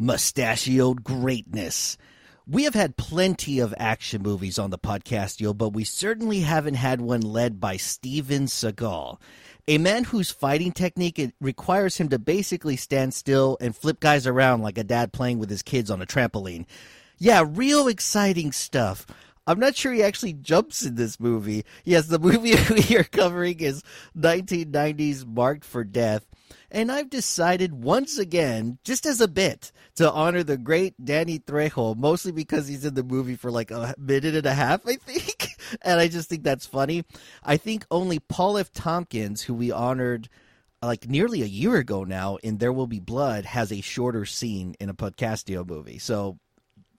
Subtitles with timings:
[0.00, 1.96] mustachioed greatness.
[2.44, 6.74] We have had plenty of action movies on the podcast, yo, but we certainly haven't
[6.74, 9.20] had one led by Steven Seagal.
[9.68, 14.62] A man whose fighting technique requires him to basically stand still and flip guys around
[14.62, 16.66] like a dad playing with his kids on a trampoline.
[17.16, 19.06] Yeah, real exciting stuff.
[19.46, 21.64] I'm not sure he actually jumps in this movie.
[21.84, 22.54] Yes, the movie
[22.88, 23.82] we are covering is
[24.16, 26.26] 1990s Marked for Death.
[26.70, 31.96] And I've decided once again, just as a bit, to honor the great Danny Trejo,
[31.96, 35.48] mostly because he's in the movie for like a minute and a half, I think.
[35.82, 37.04] and I just think that's funny.
[37.42, 38.72] I think only Paul F.
[38.72, 40.28] Tompkins, who we honored
[40.82, 44.74] like nearly a year ago now in There Will Be Blood, has a shorter scene
[44.80, 45.98] in a Podcastio movie.
[45.98, 46.38] So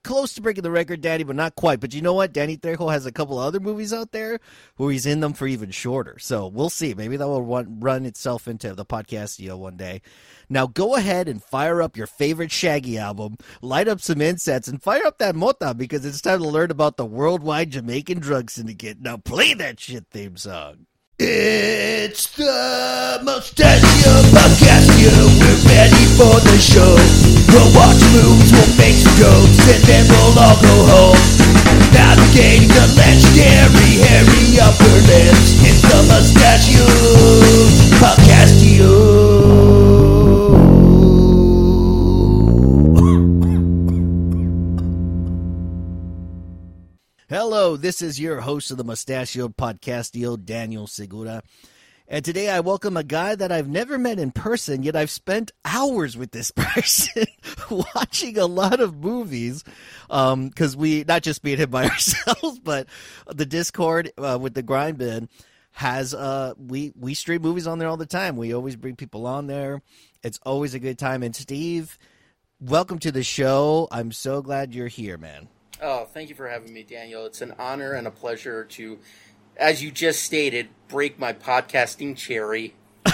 [0.03, 1.79] close to breaking the record, Danny, but not quite.
[1.79, 2.33] But you know what?
[2.33, 4.39] Danny Trejo has a couple other movies out there
[4.77, 6.17] where he's in them for even shorter.
[6.19, 6.93] So we'll see.
[6.93, 10.01] Maybe that will run, run itself into the podcast deal one day.
[10.49, 14.81] Now go ahead and fire up your favorite Shaggy album, light up some incense, and
[14.81, 19.01] fire up that mota because it's time to learn about the worldwide Jamaican drug syndicate.
[19.01, 20.85] Now play that shit theme song.
[21.25, 26.99] It's the Mustachio Podcast, We're ready for the show.
[27.47, 31.23] We'll watch movies, we'll make some jokes, and then we'll all go home.
[31.95, 35.63] Navigating the legendary hairy upper lips.
[35.63, 36.91] It's the Mustachio
[47.33, 51.41] Hello, this is your host of the Mustachioed Podcastio, Daniel Segura.
[52.07, 55.51] And today I welcome a guy that I've never met in person, yet I've spent
[55.65, 57.25] hours with this person
[57.71, 59.63] watching a lot of movies.
[60.09, 62.85] Because um, we, not just and him by ourselves, but
[63.25, 65.27] the Discord uh, with the Grind Bin
[65.71, 68.37] has, uh, we, we stream movies on there all the time.
[68.37, 69.81] We always bring people on there.
[70.21, 71.23] It's always a good time.
[71.23, 71.97] And Steve,
[72.59, 73.87] welcome to the show.
[73.91, 75.47] I'm so glad you're here, man.
[75.85, 77.25] Oh, thank you for having me, Daniel.
[77.25, 78.99] It's an honor and a pleasure to,
[79.57, 82.73] as you just stated, break my podcasting cherry.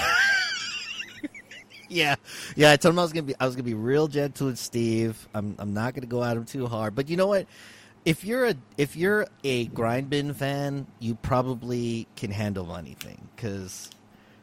[1.90, 2.14] yeah,
[2.56, 2.72] yeah.
[2.72, 5.28] I told him I was gonna be, I was gonna be real gentle with Steve.
[5.34, 6.94] I'm, I'm not gonna go at him too hard.
[6.94, 7.48] But you know what?
[8.06, 13.90] If you're a, if you're a grind bin fan, you probably can handle anything because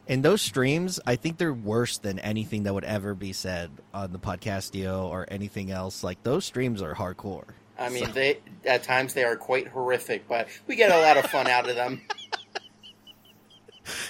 [0.05, 4.11] in those streams, I think they're worse than anything that would ever be said on
[4.11, 6.03] the podcastio or anything else.
[6.03, 7.45] Like those streams are hardcore.
[7.79, 8.11] I mean, so.
[8.11, 11.69] they at times they are quite horrific, but we get a lot of fun out
[11.69, 12.01] of them.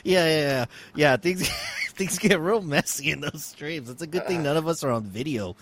[0.04, 0.66] Yeah, yeah, yeah.
[0.96, 1.48] yeah things
[1.90, 3.90] things get real messy in those streams.
[3.90, 4.44] It's a good thing uh.
[4.44, 5.56] none of us are on video.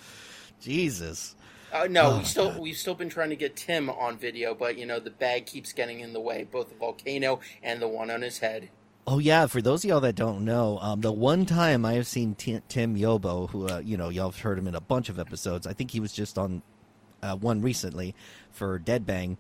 [0.61, 1.35] Jesus.
[1.73, 2.59] Uh, no, oh, we still God.
[2.59, 5.73] we've still been trying to get Tim on video, but you know the bag keeps
[5.73, 8.69] getting in the way, both the volcano and the one on his head.
[9.07, 12.07] Oh yeah, for those of y'all that don't know, um, the one time I have
[12.07, 15.09] seen T- Tim Yobo, who uh, you know y'all have heard him in a bunch
[15.09, 15.67] of episodes.
[15.67, 16.61] I think he was just on
[17.25, 18.15] uh, one recently
[18.51, 19.37] for Dead Bang.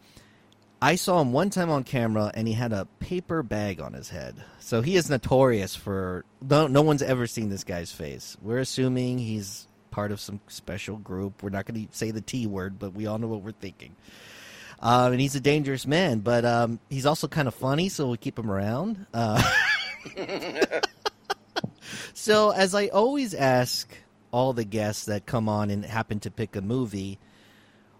[0.81, 4.09] I saw him one time on camera, and he had a paper bag on his
[4.09, 4.35] head.
[4.59, 8.37] So he is notorious for no, no one's ever seen this guy's face.
[8.41, 11.41] We're assuming he's part of some special group.
[11.41, 13.95] We're not going to say the T word, but we all know what we're thinking.
[14.81, 18.17] Um, and he's a dangerous man, but um, he's also kind of funny, so we
[18.17, 19.05] keep him around.
[19.13, 19.41] Uh,
[22.13, 23.89] so, as I always ask
[24.31, 27.17] all the guests that come on and happen to pick a movie,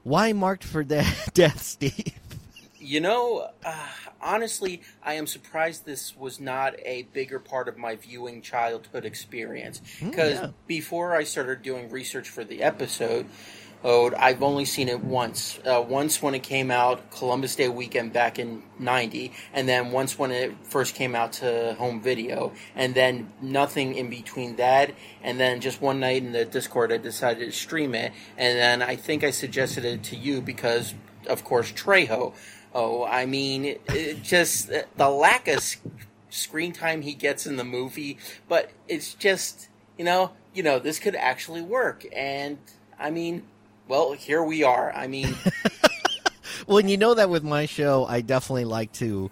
[0.06, 2.14] why marked for death, death Steve?
[2.80, 3.88] You know, uh,
[4.22, 9.82] honestly, I am surprised this was not a bigger part of my viewing childhood experience.
[10.00, 10.50] Because mm, yeah.
[10.68, 13.26] before I started doing research for the episode,
[13.86, 15.60] I've only seen it once.
[15.64, 20.18] Uh, once when it came out Columbus Day weekend back in '90, and then once
[20.18, 24.96] when it first came out to home video, and then nothing in between that.
[25.22, 28.82] And then just one night in the Discord, I decided to stream it, and then
[28.82, 30.96] I think I suggested it to you because,
[31.28, 32.34] of course, Trejo.
[32.74, 35.64] Oh, I mean, it, it just the lack of
[36.32, 38.18] screen time he gets in the movie,
[38.50, 42.58] but it's just you know, you know, this could actually work, and
[42.98, 43.44] I mean,
[43.88, 44.92] well, here we are.
[44.94, 45.36] I mean,
[46.68, 49.30] well, you know that with my show, I definitely like to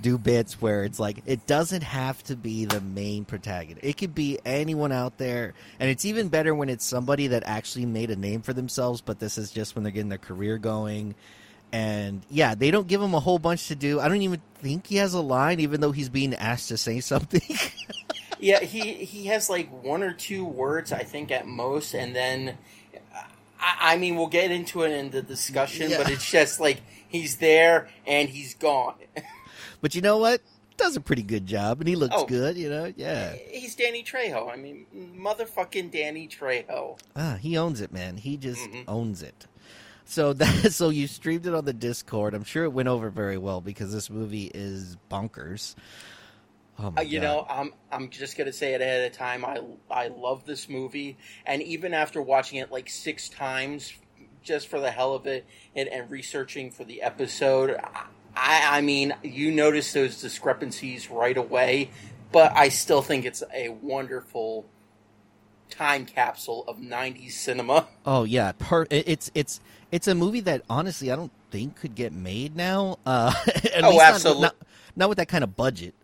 [0.00, 3.84] do bits where it's like it doesn't have to be the main protagonist.
[3.84, 7.86] It could be anyone out there, and it's even better when it's somebody that actually
[7.86, 9.00] made a name for themselves.
[9.00, 11.14] But this is just when they're getting their career going,
[11.72, 13.98] and yeah, they don't give him a whole bunch to do.
[14.00, 17.00] I don't even think he has a line, even though he's being asked to say
[17.00, 17.56] something.
[18.38, 22.58] yeah, he he has like one or two words, I think, at most, and then
[23.60, 25.98] I, I mean, we'll get into it in the discussion, yeah.
[25.98, 28.94] but it's just like he's there and he's gone.
[29.80, 30.40] but you know what?
[30.76, 32.26] Does a pretty good job, and he looks Oh.
[32.26, 32.56] good.
[32.58, 33.32] You know, yeah.
[33.50, 34.52] He's Danny Trejo.
[34.52, 34.84] I mean,
[35.18, 36.98] motherfucking Danny Trejo.
[37.16, 38.18] Ah, he owns it, man.
[38.18, 38.84] He just Mhm.
[38.86, 39.46] owns it.
[40.04, 42.34] So that so you streamed it on the Discord.
[42.34, 45.74] I'm sure it went over very well because this movie is bonkers.
[46.78, 47.26] Oh my Uh, you God.
[47.26, 49.44] know, I'm I'm just gonna say it ahead of time.
[49.44, 53.92] I I love this movie, and even after watching it like six times,
[54.42, 57.76] just for the hell of it, and, and researching for the episode,
[58.36, 61.90] I I mean, you notice those discrepancies right away,
[62.32, 64.66] but I still think it's a wonderful
[65.70, 67.86] time capsule of '90s cinema.
[68.06, 72.12] Oh yeah, per- it's it's it's a movie that honestly I don't think could get
[72.12, 72.98] made now.
[73.04, 73.32] Uh,
[73.82, 74.56] Oh, least not- Not,
[74.94, 75.94] not with that kind of budget.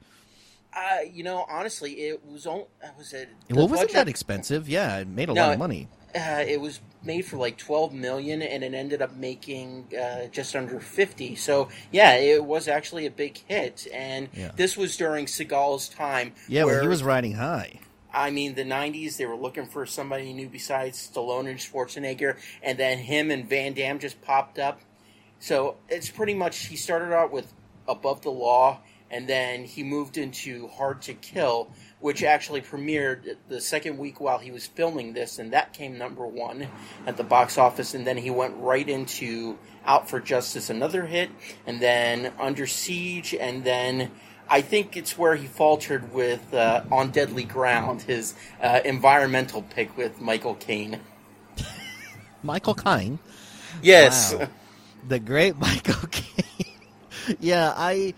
[0.75, 2.65] Uh, you know, honestly, it was on.
[2.97, 3.29] Was it?
[3.51, 4.69] Well, wasn't budget- that expensive.
[4.69, 5.89] Yeah, it made a No, lot of money.
[6.15, 10.55] uh, it was made for like 12 million and it ended up making uh, just
[10.55, 14.53] under 50 so yeah it was actually a big hit and Yeah.
[14.55, 17.81] this was during Seagal's time Yeah, where well, he was riding high.
[18.15, 22.79] I mean the 90s they were looking for somebody new besides Stallone and Schwarzenegger and
[22.79, 24.81] then him and Van Damme just popped up
[25.41, 27.53] so it's pretty much he started out with
[27.89, 28.79] Above the Law
[29.12, 31.70] and then he moved into Hard to Kill,
[32.00, 36.26] which actually premiered the second week while he was filming this, and that came number
[36.26, 36.67] one
[37.06, 37.93] at the box office.
[37.93, 41.31] And then he went right into Out for Justice, another hit,
[41.67, 44.11] and then Under Siege, and then
[44.49, 49.94] I think it's where he faltered with uh, On Deadly Ground, his uh, environmental pick
[49.94, 51.00] with Michael Caine.
[52.43, 53.19] Michael Kine.
[53.82, 54.35] Yes.
[54.35, 54.49] Wow.
[55.06, 57.37] the great Michael Caine.
[57.41, 58.14] yeah, I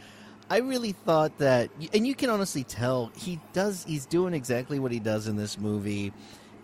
[0.55, 4.93] I really thought that and you can honestly tell he does he's doing exactly what
[4.93, 6.13] he does in this movie.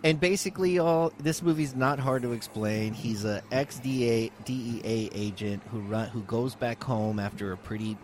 [0.01, 2.93] And basically all this movie's not hard to explain.
[2.93, 7.97] He's a ex DEA agent who run who goes back home after a pretty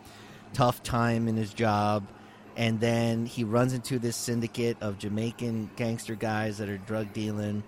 [0.51, 2.05] tough time in his job
[2.57, 7.63] and then he runs into this syndicate of Jamaican gangster guys that are drug dealing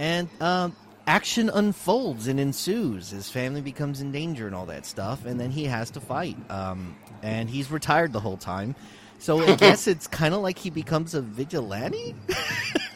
[0.00, 0.74] and um,
[1.06, 3.10] action unfolds and ensues.
[3.10, 6.36] His family becomes in danger and all that stuff, and then he has to fight.
[6.50, 8.74] Um, and he's retired the whole time,
[9.18, 12.14] so I guess it's kind of like he becomes a vigilante.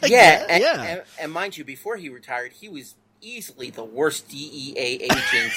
[0.05, 0.83] Yeah, and, yeah.
[0.83, 5.53] And, and mind you, before he retired, he was easily the worst DEA agent.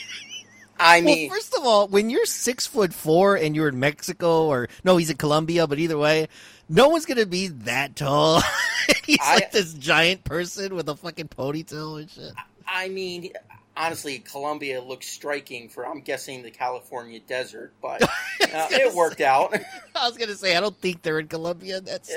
[0.80, 4.46] I mean, well, first of all, when you're six foot four and you're in Mexico,
[4.46, 6.28] or no, he's in Colombia, but either way,
[6.68, 8.42] no one's gonna be that tall.
[9.04, 12.32] he's I- like this giant person with a fucking ponytail and shit.
[12.66, 13.30] I mean,
[13.76, 18.08] honestly, Colombia looks striking for I'm guessing the California desert, but uh,
[18.40, 19.54] it worked out.
[19.94, 21.80] I was gonna say I don't think they're in Colombia.
[21.80, 22.10] That's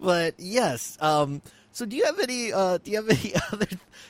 [0.00, 0.96] but yes.
[1.00, 1.42] Um,
[1.72, 2.52] so do you have any?
[2.52, 3.66] Uh, do you have any other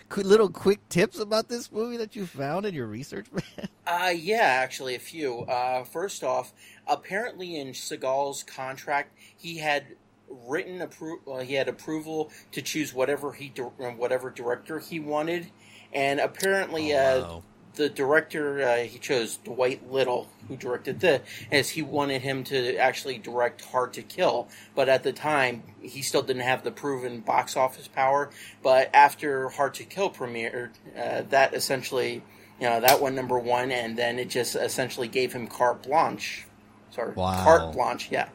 [0.09, 3.69] qu- little quick tips about this movie that you found in your research, man?
[3.87, 5.41] Uh, yeah, actually, a few.
[5.41, 6.53] Uh, first off,
[6.87, 9.97] apparently in Seagal's contract, he had
[10.29, 11.35] written approval.
[11.35, 15.51] uh, he had approval to choose whatever he di- uh, whatever director he wanted,
[15.93, 17.43] and apparently, Oh, uh, wow.
[17.75, 21.21] the director uh, he chose Dwight Little, who directed the,
[21.53, 24.49] as he wanted him to actually direct Hard to Kill.
[24.75, 28.31] But at the time, he still didn't have the proven box office power.
[28.63, 32.23] But after Hard to Kill premiered, uh, that essentially,
[32.61, 36.47] you know, that went number one, and then it just essentially gave him carte blanche.
[36.93, 37.45] Sorry, Wow.
[37.45, 38.29] carte blanche, yeah.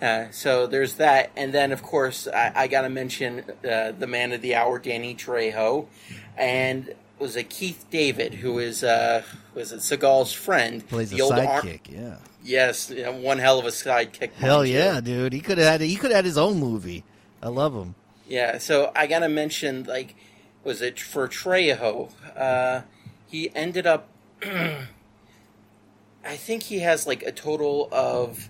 [0.00, 4.06] Uh, so there's that, and then of course I, I got to mention uh, the
[4.06, 5.86] man of the hour, Danny Trejo,
[6.36, 9.22] and was it Keith David, who is uh,
[9.54, 11.80] was it Seagal's friend, Plays the a old ar- sidekick.
[11.90, 12.18] yeah.
[12.44, 14.32] yes, you know, one hell of a sidekick.
[14.34, 15.32] Hell yeah, dude.
[15.32, 15.80] He could have had.
[15.80, 17.02] He could have had his own movie.
[17.42, 17.96] I love him.
[18.28, 20.14] Yeah, so I gotta mention, like,
[20.62, 22.12] was it for Trejo?
[22.36, 22.82] Uh,
[23.26, 24.08] he ended up,
[24.44, 28.48] I think he has like a total of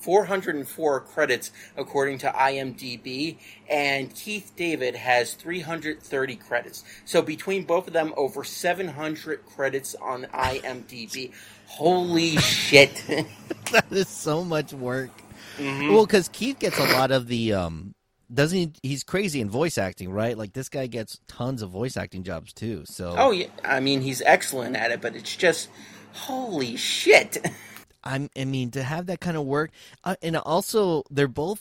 [0.00, 3.36] 404 credits according to IMDb,
[3.68, 6.84] and Keith David has 330 credits.
[7.04, 11.32] So between both of them, over 700 credits on IMDb.
[11.66, 13.04] Holy shit!
[13.72, 15.10] that is so much work.
[15.58, 15.92] Mhm.
[15.92, 17.54] Well, because Keith gets a lot of the.
[17.54, 17.94] um
[18.32, 18.72] doesn't he?
[18.82, 20.38] He's crazy in voice acting, right?
[20.38, 22.84] Like this guy gets tons of voice acting jobs too.
[22.86, 25.68] So Oh yeah, I mean he's excellent at it, but it's just
[26.12, 27.44] holy shit.
[28.02, 29.70] I'm, I mean, to have that kind of work,
[30.04, 31.60] uh, and also they're both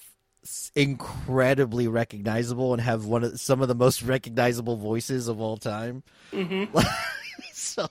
[0.76, 6.04] incredibly recognizable and have one of some of the most recognizable voices of all time.
[6.32, 6.78] Mm-hmm.
[7.54, 7.88] so,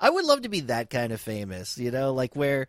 [0.00, 2.68] I would love to be that kind of famous, you know, like where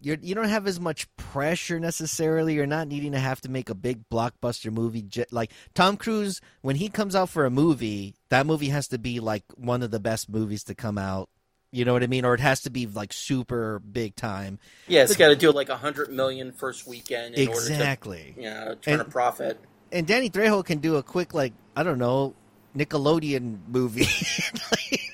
[0.00, 2.54] you you don't have as much pressure necessarily.
[2.54, 5.06] You're not needing to have to make a big blockbuster movie.
[5.30, 9.20] Like Tom Cruise, when he comes out for a movie, that movie has to be
[9.20, 11.28] like one of the best movies to come out
[11.72, 12.24] You know what I mean?
[12.24, 14.58] Or it has to be like super big time.
[14.88, 18.18] Yeah, it's got to do like a hundred million first weekend in exactly.
[18.18, 19.60] order to you know, turn And- a profit.
[19.92, 22.34] And Danny Trejo can do a quick like I don't know
[22.76, 24.06] Nickelodeon movie.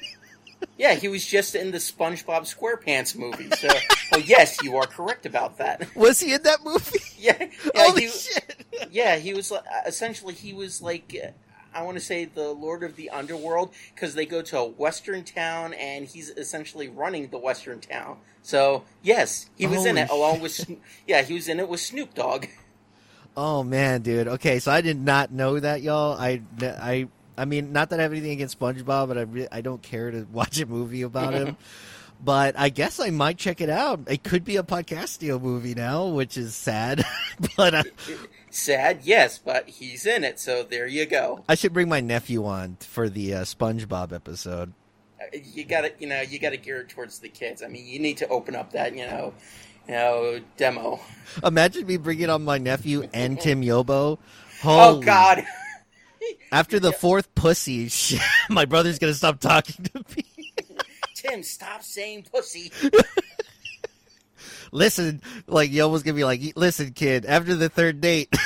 [0.78, 3.48] Yeah, he was just in the SpongeBob SquarePants movie.
[3.56, 3.68] So,
[4.12, 5.88] well, yes, you are correct about that.
[5.96, 6.98] Was he in that movie?
[7.18, 8.66] Yeah, yeah, Holy he, shit!
[8.90, 11.28] yeah, he was uh, essentially he was like uh,
[11.76, 15.24] I want to say the Lord of the Underworld because they go to a Western
[15.24, 18.16] town and he's essentially running the Western town.
[18.42, 20.68] So yes, he was in it along with
[21.06, 22.46] yeah he was in it with Snoop Dogg.
[23.38, 24.28] Oh man, dude.
[24.28, 26.16] Okay, so I did not know that, y'all.
[26.18, 27.06] I, I,
[27.36, 30.10] I mean, not that I have anything against SpongeBob, but I, re- I don't care
[30.10, 31.58] to watch a movie about him.
[32.24, 34.00] but I guess I might check it out.
[34.08, 37.04] It could be a Podcastio movie now, which is sad.
[37.58, 37.82] but uh,
[38.56, 40.40] Sad, yes, but he's in it.
[40.40, 41.44] So there you go.
[41.46, 44.72] I should bring my nephew on for the uh, SpongeBob episode.
[45.20, 47.62] Uh, You got to you know you got to gear it towards the kids.
[47.62, 49.34] I mean, you need to open up that you know
[49.86, 51.00] you know demo.
[51.44, 54.18] Imagine me bringing on my nephew and Tim Yobo.
[54.64, 55.44] Oh God.
[56.50, 57.90] After the fourth pussy,
[58.48, 60.24] my brother's gonna stop talking to me.
[61.14, 62.72] Tim, stop saying pussy.
[64.76, 68.32] Listen, like Yobo's gonna be like, listen, kid, after the third date.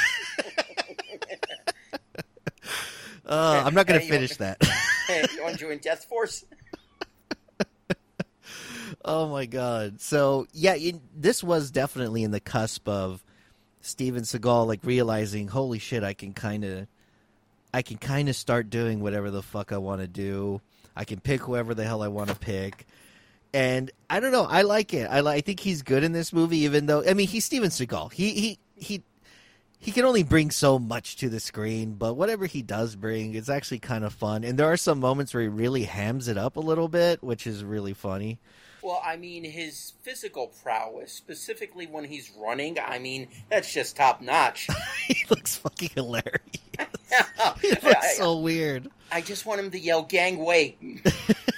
[3.27, 4.59] uh, I'm not gonna Hey, you- finish that.
[5.07, 6.45] Hey, you want to join Death Force?
[9.05, 10.01] oh my god!
[10.01, 10.77] So yeah,
[11.17, 13.25] this was definitely in the cusp of
[13.81, 16.87] Steven Seagal like realizing, holy shit, I can kind of,
[17.75, 20.61] I can kind of start doing whatever the fuck I want to do.
[20.95, 22.87] I can pick whoever the hell I want to pick.
[23.53, 24.45] And I don't know.
[24.45, 25.09] I like it.
[25.11, 27.71] I, li- I think he's good in this movie, even though I mean he's Steven
[27.71, 28.13] Seagal.
[28.13, 29.03] He he he
[29.79, 33.49] he can only bring so much to the screen, but whatever he does bring, it's
[33.49, 34.45] actually kind of fun.
[34.45, 37.47] And there are some moments where he really hams it up a little bit, which
[37.47, 38.39] is really funny.
[38.83, 44.21] Well, I mean, his physical prowess, specifically when he's running, I mean, that's just top
[44.21, 44.69] notch.
[45.07, 46.31] he looks fucking hilarious.
[47.61, 48.89] He I, looks so weird.
[49.11, 50.77] I just want him to yell "gang way."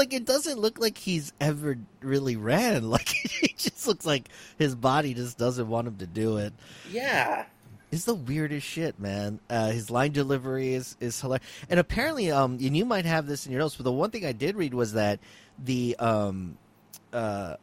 [0.00, 2.84] Like it doesn't look like he's ever really ran.
[2.90, 6.54] Like it just looks like his body just doesn't want him to do it.
[6.90, 7.44] Yeah.
[7.92, 9.40] It's the weirdest shit, man.
[9.50, 13.44] Uh, his line delivery is is hilarious, and apparently, um, and you might have this
[13.44, 15.20] in your notes, but the one thing I did read was that
[15.62, 16.56] the um,
[17.12, 17.56] uh,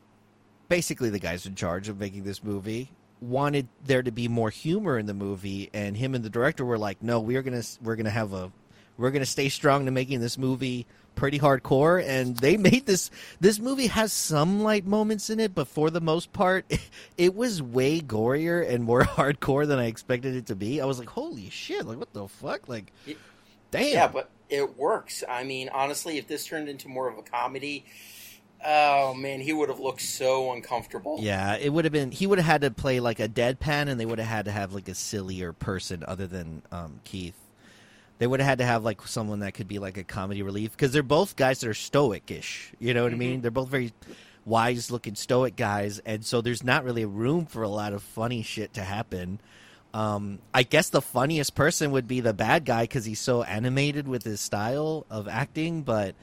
[0.70, 5.00] basically the guys in charge of making this movie wanted there to be more humor
[5.00, 8.12] in the movie, and him and the director were like, "No, we're gonna we're gonna
[8.12, 8.52] have a
[8.96, 10.86] we're gonna stay strong to making this movie
[11.18, 15.68] pretty hardcore." And they made this this movie has some light moments in it, but
[15.68, 16.66] for the most part,
[17.18, 20.80] it was way gorier and more hardcore than I expected it to be.
[20.80, 21.86] I was like, "Holy shit!
[21.86, 22.70] Like what the fuck?
[22.70, 23.16] Like, Y-
[23.72, 25.26] damn!" Yeah, but it works.
[25.28, 27.84] I mean, honestly, if this turned into more of a comedy,
[28.66, 31.18] oh man, he would have looked so uncomfortable.
[31.20, 32.12] Yeah, it would have been.
[32.12, 34.52] He would have had to play like a deadpan, and they would have had to
[34.52, 37.36] have like a sillier person other than um, Keith.
[38.20, 40.72] They would have had to have like someone that could be like a comedy relief
[40.72, 42.74] because they're both guys that are stoic-ish.
[42.80, 43.42] You know what I mean?
[43.42, 43.94] They're both very
[44.46, 48.42] wise-looking stoic guys, and so there's not really a room for a lot of funny
[48.42, 49.40] shit to happen.
[49.94, 54.08] Um, I guess the funniest person would be the bad guy because he's so animated
[54.08, 55.82] with his style of acting.
[55.82, 56.16] But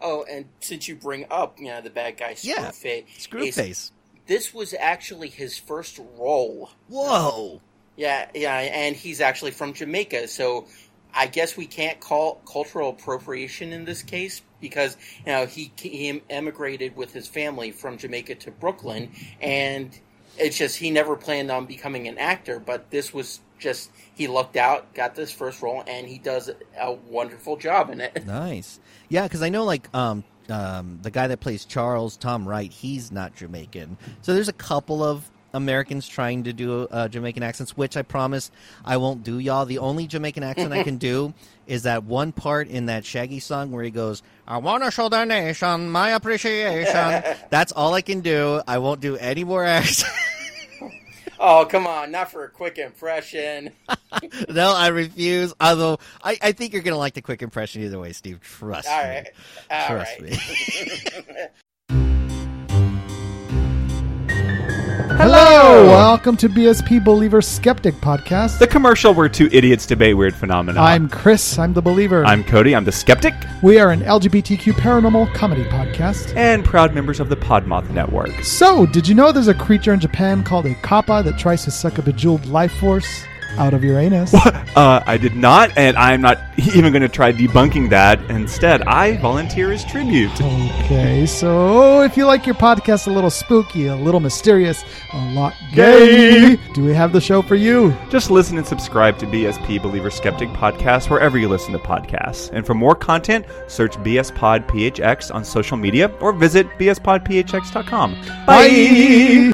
[0.00, 3.90] Oh, and since you bring up, you know, the bad guy Yeah, Screwface, Screwface,
[4.26, 6.70] this was actually his first role.
[6.88, 7.60] whoa,
[7.96, 10.66] Yeah, yeah, and he's actually from Jamaica, so
[11.16, 16.94] I guess we can't call cultural appropriation in this case because you know he emigrated
[16.96, 19.98] with his family from Jamaica to Brooklyn, and
[20.38, 24.56] it's just he never planned on becoming an actor, but this was just he lucked
[24.56, 28.24] out, got this first role, and he does a wonderful job in it.
[28.26, 28.80] Nice.
[29.08, 33.10] Yeah, because I know like um, um, the guy that plays Charles, Tom Wright, he's
[33.10, 33.96] not Jamaican.
[34.20, 38.50] So there's a couple of Americans trying to do uh, Jamaican accents, which I promise
[38.84, 39.66] I won't do, y'all.
[39.66, 41.34] The only Jamaican accent I can do
[41.66, 45.08] is that one part in that Shaggy song where he goes, "I want to show
[45.08, 48.60] the nation my appreciation." That's all I can do.
[48.68, 50.04] I won't do any more accents.
[51.38, 53.70] Oh come on, not for a quick impression.
[54.48, 55.52] no, I refuse.
[55.60, 58.40] Although I, I think you're gonna like the quick impression either way, Steve.
[58.40, 59.08] Trust All me.
[59.10, 59.26] right,
[59.70, 60.22] all Trust right.
[60.22, 61.46] me.
[65.08, 68.58] Hello, welcome to BSP Believer Skeptic Podcast.
[68.58, 70.80] The commercial where two idiots debate weird phenomena.
[70.80, 71.58] I'm Chris.
[71.58, 72.24] I'm the believer.
[72.26, 72.74] I'm Cody.
[72.74, 73.32] I'm the skeptic
[73.62, 76.34] we are an LGBTQ paranormal comedy podcast.
[76.36, 78.32] and proud members of the Podmoth Network.
[78.42, 81.70] So, did you know there's a creature in Japan called a kappa that tries to
[81.70, 83.24] suck a bejeweled life force?
[83.58, 84.34] Out of your anus.
[84.76, 88.22] Uh, I did not, and I'm not even going to try debunking that.
[88.30, 90.30] Instead, I volunteer as tribute.
[90.38, 94.84] Okay, so if you like your podcast a little spooky, a little mysterious,
[95.14, 97.96] a lot gay, do we have the show for you?
[98.10, 102.50] Just listen and subscribe to BSP Believer Skeptic Podcast wherever you listen to podcasts.
[102.52, 108.14] And for more content, search BS Pod PHX on social media or visit bspodphx.com.
[108.46, 109.52] Bye.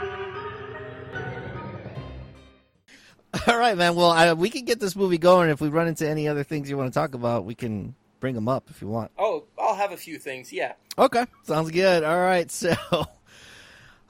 [3.46, 3.94] All right, man.
[3.94, 5.50] Well, I, we can get this movie going.
[5.50, 8.34] If we run into any other things you want to talk about, we can bring
[8.34, 9.10] them up if you want.
[9.18, 10.52] Oh, I'll have a few things.
[10.52, 10.74] Yeah.
[10.98, 12.04] Okay, sounds good.
[12.04, 12.74] All right, so.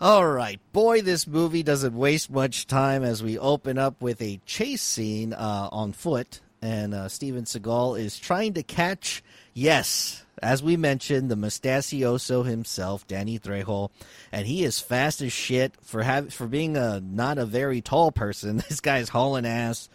[0.01, 4.41] All right, boy, this movie doesn't waste much time as we open up with a
[4.45, 9.23] chase scene uh, on foot, and uh, Steven Seagal is trying to catch,
[9.55, 13.91] yes, as we mentioned, the mustachioso himself, Danny Trejo,
[14.31, 18.13] and he is fast as shit for have, for being a not a very tall
[18.13, 18.63] person.
[18.69, 19.89] This guy's hauling ass,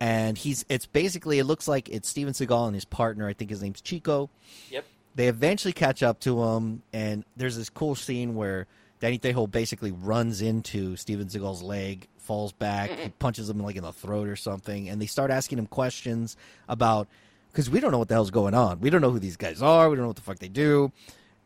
[0.00, 3.28] and he's it's basically it looks like it's Steven Seagal and his partner.
[3.28, 4.30] I think his name's Chico
[4.70, 4.84] Yep.
[5.14, 8.66] they eventually catch up to him, and there's this cool scene where
[9.00, 13.82] Danny Trejo basically runs into Steven Seagal's leg, falls back, he punches him like in
[13.82, 16.36] the throat or something, and they start asking him questions
[16.68, 17.06] about
[17.54, 18.80] because we don't know what the hell's going on.
[18.80, 19.88] We don't know who these guys are.
[19.88, 20.90] We don't know what the fuck they do,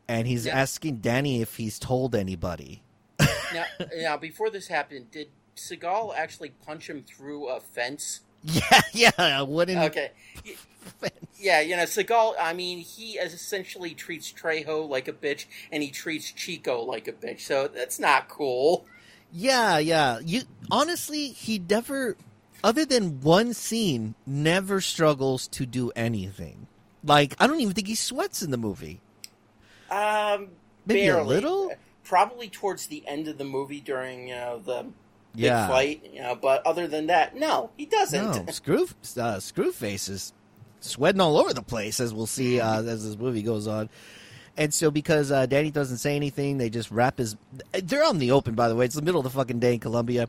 [0.09, 0.59] and he's Yeah.
[0.59, 2.83] asking Danny if he's told anybody.
[3.55, 3.65] Now,
[3.97, 8.21] now, before this happened, did Seagal actually punch him through a fence?
[8.43, 9.43] Yeah, yeah.
[9.43, 10.11] Wouldn't Okay.
[11.03, 15.83] Y- Yeah, you know, Seagal, I mean, he essentially treats Trejo like a bitch, and
[15.83, 18.87] he treats Chico like a bitch, so that's not cool.
[19.33, 20.19] Yeah, yeah.
[20.25, 22.17] You honestly, he never,
[22.65, 26.67] other than one scene, never struggles to do anything.
[27.05, 29.01] Like I don't even think he sweats in the movie.
[29.91, 30.49] Um,
[30.87, 31.27] Maybe a barely.
[31.29, 31.73] little?
[32.05, 34.83] Probably towards the end of the movie during, you know, the
[35.35, 35.69] big Yeah.
[35.69, 38.47] fight, you know, but other than that, no, he doesn't.
[38.47, 40.33] No, screw uh, Screwface is
[40.81, 43.89] sweating all over the place, as we'll see uh, as this movie goes on.
[44.57, 47.37] And so, because uh, Danny doesn't say anything, they just wrap his.
[47.73, 48.87] They're out in the open, by the way.
[48.87, 50.29] It's the middle of the fucking day in Colombia.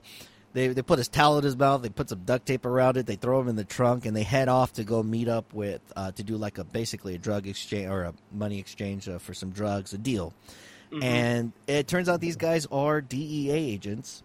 [0.54, 1.82] They they put his towel in his mouth.
[1.82, 3.06] They put some duct tape around it.
[3.06, 5.82] They throw him in the trunk, and they head off to go meet up with
[5.96, 9.34] uh, to do like a basically a drug exchange or a money exchange uh, for
[9.34, 10.34] some drugs, a deal.
[11.04, 14.24] And it turns out these guys are DEA agents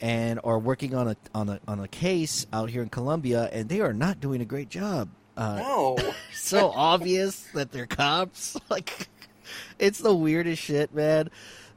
[0.00, 3.68] and are working on a on a on a case out here in Colombia, and
[3.68, 5.08] they are not doing a great job.
[5.36, 5.98] Uh, no.
[6.34, 8.56] so obvious that they're cops.
[8.68, 9.08] Like,
[9.78, 11.30] it's the weirdest shit, man.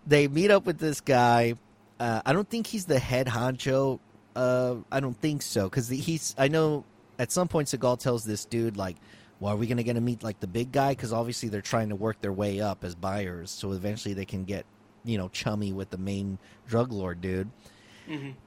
[0.08, 1.56] They meet up with this guy.
[2.00, 4.00] Uh, I don't think he's the head honcho.
[4.36, 6.36] Uh, I don't think so because he's.
[6.38, 6.84] I know
[7.18, 8.98] at some point Seagal tells this dude like,
[9.40, 11.90] "Well, are we gonna get to meet like the big guy?" Because obviously they're trying
[11.90, 14.66] to work their way up as buyers, so eventually they can get
[15.06, 17.50] you know chummy with the main drug lord dude.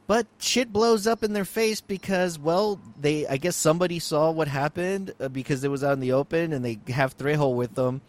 [0.06, 4.46] But shit blows up in their face because, well, they I guess somebody saw what
[4.46, 8.00] happened uh, because it was out in the open, and they have Trejo with them,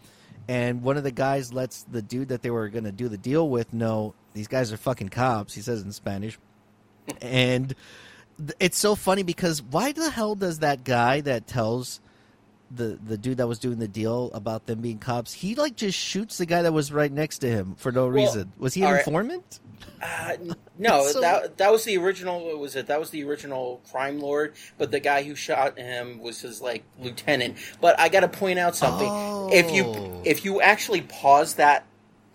[0.50, 3.16] and one of the guys lets the dude that they were going to do the
[3.16, 5.54] deal with know these guys are fucking cops.
[5.54, 6.40] He says in Spanish,
[7.22, 7.72] and
[8.58, 12.00] it's so funny because why the hell does that guy that tells
[12.70, 15.98] the the dude that was doing the deal about them being cops, he like just
[15.98, 18.52] shoots the guy that was right next to him for no reason.
[18.58, 18.98] Was he an right.
[19.00, 19.60] informant?
[20.02, 20.36] Uh,
[20.78, 22.44] no, So- that that was the original.
[22.46, 22.86] What was it?
[22.86, 24.54] That was the original crime lord.
[24.78, 27.56] But the guy who shot him was his like lieutenant.
[27.80, 29.08] But I got to point out something.
[29.52, 30.22] If you Oh.
[30.24, 31.86] if you actually pause that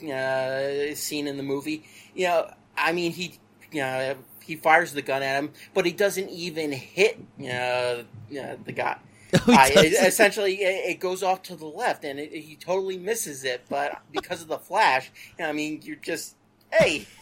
[0.03, 3.39] uh, scene in the movie, you know, I mean, he
[3.71, 8.03] you know, he fires the gun at him, but he doesn't even hit uh, uh,
[8.29, 8.97] the guy.
[9.47, 13.43] I, it- essentially, it, it goes off to the left, and it, he totally misses
[13.43, 13.63] it.
[13.69, 16.35] But because of the flash, I mean, you're just
[16.71, 17.05] hey.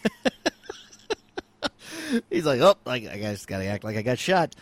[2.30, 4.56] He's like, oh, I, I just gotta act like I got shot,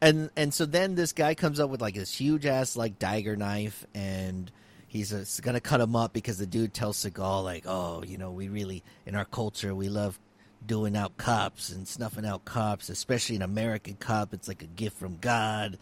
[0.00, 3.36] and and so then this guy comes up with like this huge ass like dagger
[3.36, 4.50] knife, and
[4.86, 8.30] he's uh, gonna cut him up because the dude tells Seagal like, oh, you know,
[8.30, 10.18] we really in our culture we love
[10.66, 14.32] doing out cops and snuffing out cops, especially an American cop.
[14.32, 15.78] It's like a gift from God.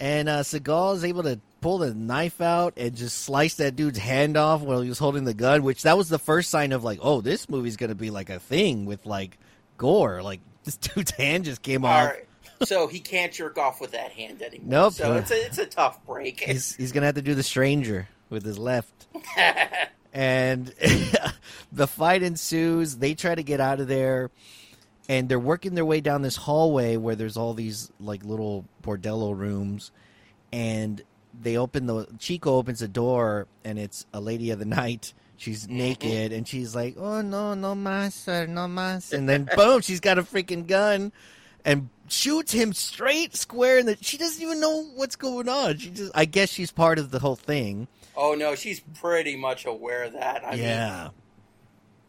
[0.00, 3.98] And uh, Seagal is able to pull the knife out and just slice that dude's
[3.98, 6.82] hand off while he was holding the gun, which that was the first sign of
[6.82, 9.38] like, oh, this movie's gonna be like a thing with like
[9.76, 10.22] gore.
[10.22, 12.08] Like this dude's hand just came All off.
[12.08, 12.26] right.
[12.62, 14.68] So he can't jerk off with that hand anymore.
[14.68, 14.92] Nope.
[14.94, 16.40] So it's a it's a tough break.
[16.46, 19.06] He's he's gonna have to do the stranger with his left.
[20.12, 20.66] and
[21.72, 22.96] the fight ensues.
[22.96, 24.30] They try to get out of there,
[25.10, 29.36] and they're working their way down this hallway where there's all these like little bordello
[29.36, 29.90] rooms,
[30.52, 31.02] and
[31.42, 35.12] they open the Chico opens the door, and it's a lady of the night.
[35.36, 35.78] She's mm-hmm.
[35.78, 39.98] naked, and she's like, "Oh no, no mas, sir, no mas," and then boom, she's
[39.98, 41.10] got a freaking gun.
[41.64, 43.98] and shoots him straight square in the.
[44.00, 45.78] She doesn't even know what's going on.
[45.78, 47.88] She just, I guess, she's part of the whole thing.
[48.16, 50.44] Oh no, she's pretty much aware of that.
[50.44, 51.02] I yeah.
[51.02, 51.10] Mean,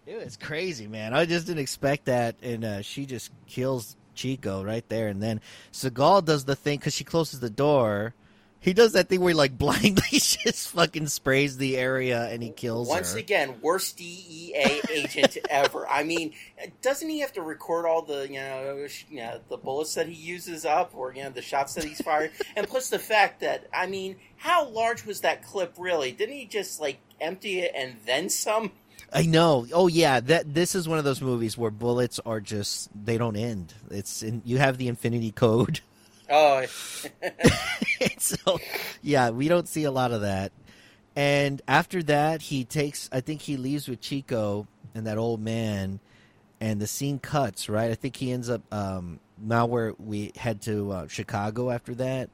[0.06, 1.14] it was crazy, man.
[1.14, 5.42] I just didn't expect that, and uh, she just kills Chico right there, and then
[5.72, 8.14] Seagal does the thing because she closes the door.
[8.60, 12.52] He does that thing where he like blindly just fucking sprays the area and he
[12.52, 12.94] kills her.
[12.94, 13.20] Once her.
[13.20, 15.88] again, worst DEA agent ever.
[15.88, 16.34] I mean,
[16.84, 20.14] doesn't he have to record all the you know, you know the bullets that he
[20.14, 22.32] uses up or you know the shots that he's fired?
[22.56, 26.12] and plus the fact that I mean, how large was that clip really?
[26.12, 28.74] Didn't he just like empty it and then some?
[29.14, 29.68] I know.
[29.74, 33.36] Oh yeah, that this is one of those movies where bullets are just they don't
[33.36, 33.74] end.
[33.90, 35.82] It's in, you have the infinity code.
[36.34, 36.66] Oh,
[38.18, 38.58] so
[39.02, 40.54] yeah, we don't see a lot of that.
[41.14, 43.10] And after that, he takes.
[43.12, 46.00] I think he leaves with Chico and that old man,
[46.62, 47.68] and the scene cuts.
[47.68, 47.92] Right.
[47.92, 52.30] I think he ends up um, now where we head to uh, Chicago after that.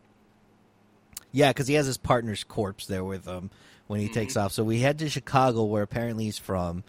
[1.31, 3.49] Yeah, because he has his partner's corpse there with him
[3.88, 4.13] when he mm-hmm.
[4.13, 4.52] takes off.
[4.52, 6.84] So we head to Chicago, where apparently he's from,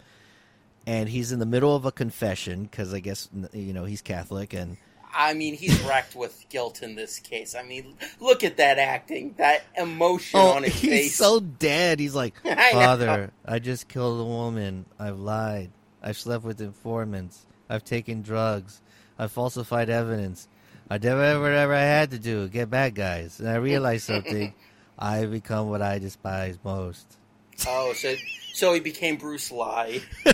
[0.85, 4.53] and he's in the middle of a confession because I guess you know he's Catholic
[4.53, 4.77] and
[5.13, 7.55] I mean, he's wrecked with guilt in this case.
[7.55, 11.03] I mean, look at that acting, that emotion oh, on his he's face.
[11.03, 11.99] He's so dead.
[11.99, 12.35] He's like,
[12.71, 14.85] Father, I, I just killed a woman.
[14.99, 15.71] I've lied.
[16.01, 17.45] I've slept with informants.
[17.69, 18.81] I've taken drugs.
[19.17, 20.47] I've falsified evidence.
[20.89, 23.39] I did whatever I had to do, get bad guys.
[23.39, 24.53] And I realized something.
[24.99, 27.17] I become what I despise most.
[27.65, 28.13] Oh, so
[28.53, 30.03] so he became Bruce Lee.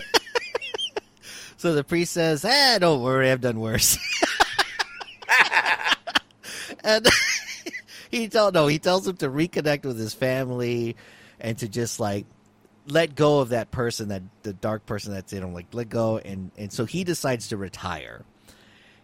[1.56, 3.96] so the priest says, "Ah, don't worry, I've done worse."
[6.84, 7.06] and
[8.10, 10.96] he tell no, he tells him to reconnect with his family
[11.38, 12.26] and to just like
[12.88, 16.18] let go of that person, that the dark person that's in him, like let go,
[16.18, 18.24] and and so he decides to retire.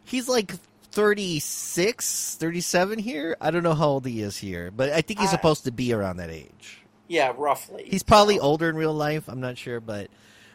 [0.04, 0.54] He's like
[0.92, 3.36] 36, 37 here.
[3.40, 5.72] I don't know how old he is here, but I think he's uh, supposed to
[5.72, 6.82] be around that age.
[7.08, 7.84] Yeah, roughly.
[7.86, 9.28] He's probably older in real life.
[9.28, 10.08] I'm not sure, but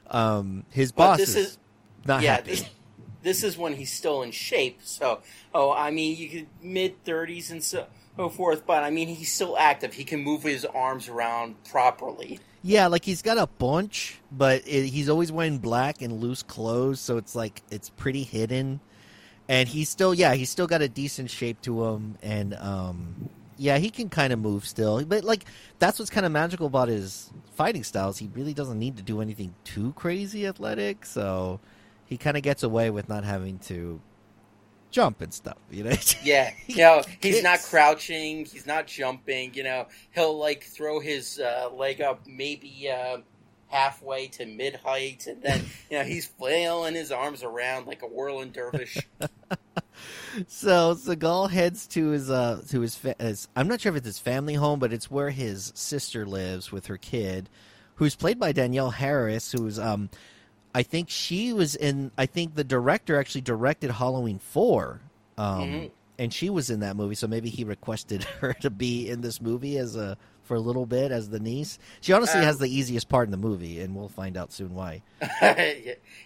[0.09, 1.57] um, his boss is, is,
[2.05, 2.51] not yeah, happy.
[2.51, 2.65] This,
[3.23, 4.79] this is when he's still in shape.
[4.83, 5.21] So,
[5.53, 9.31] oh, I mean, you could mid thirties and so, so forth, but I mean, he's
[9.31, 9.93] still active.
[9.93, 12.39] He can move his arms around properly.
[12.63, 16.99] Yeah, like he's got a bunch, but it, he's always wearing black and loose clothes,
[16.99, 18.79] so it's like it's pretty hidden.
[19.49, 23.77] And he's still, yeah, he's still got a decent shape to him, and um, yeah,
[23.77, 25.03] he can kind of move still.
[25.05, 25.45] But like
[25.79, 28.17] that's what's kind of magical about his fighting styles.
[28.17, 31.59] He really doesn't need to do anything too crazy athletic, so
[32.05, 34.01] he kind of gets away with not having to
[34.91, 35.57] jump and stuff.
[35.71, 35.95] You know?
[36.23, 39.53] yeah, you know, he's not crouching, he's not jumping.
[39.53, 43.19] You know, he'll like throw his uh, leg up maybe uh,
[43.67, 48.07] halfway to mid height, and then you know he's flailing his arms around like a
[48.07, 48.97] whirling dervish.
[50.47, 54.05] so Seagal heads to his uh to his, fa- his I'm not sure if it's
[54.05, 57.49] his family home, but it's where his sister lives with her kid,
[57.95, 60.09] who's played by Danielle Harris, who's um
[60.77, 62.11] I think she was in.
[62.19, 65.01] I think the director actually directed Halloween four,
[65.35, 65.85] um, mm-hmm.
[66.19, 67.15] and she was in that movie.
[67.15, 70.85] So maybe he requested her to be in this movie as a for a little
[70.85, 71.77] bit as the niece.
[72.01, 74.73] She honestly um, has the easiest part in the movie, and we'll find out soon
[74.73, 75.03] why.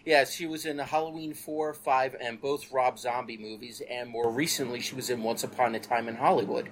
[0.06, 4.80] yeah, she was in Halloween four, five, and both Rob Zombie movies, and more recently,
[4.80, 6.70] she was in Once Upon a Time in Hollywood.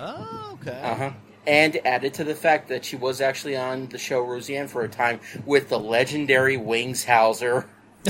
[0.00, 0.80] Oh, okay.
[0.82, 1.12] Uh huh
[1.46, 4.88] and added to the fact that she was actually on the show Roseanne for a
[4.88, 7.68] time with the legendary Wings Hauser.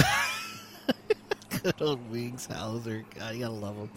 [1.79, 3.05] Good old Wings Hauser.
[3.17, 3.91] God, you gotta love him.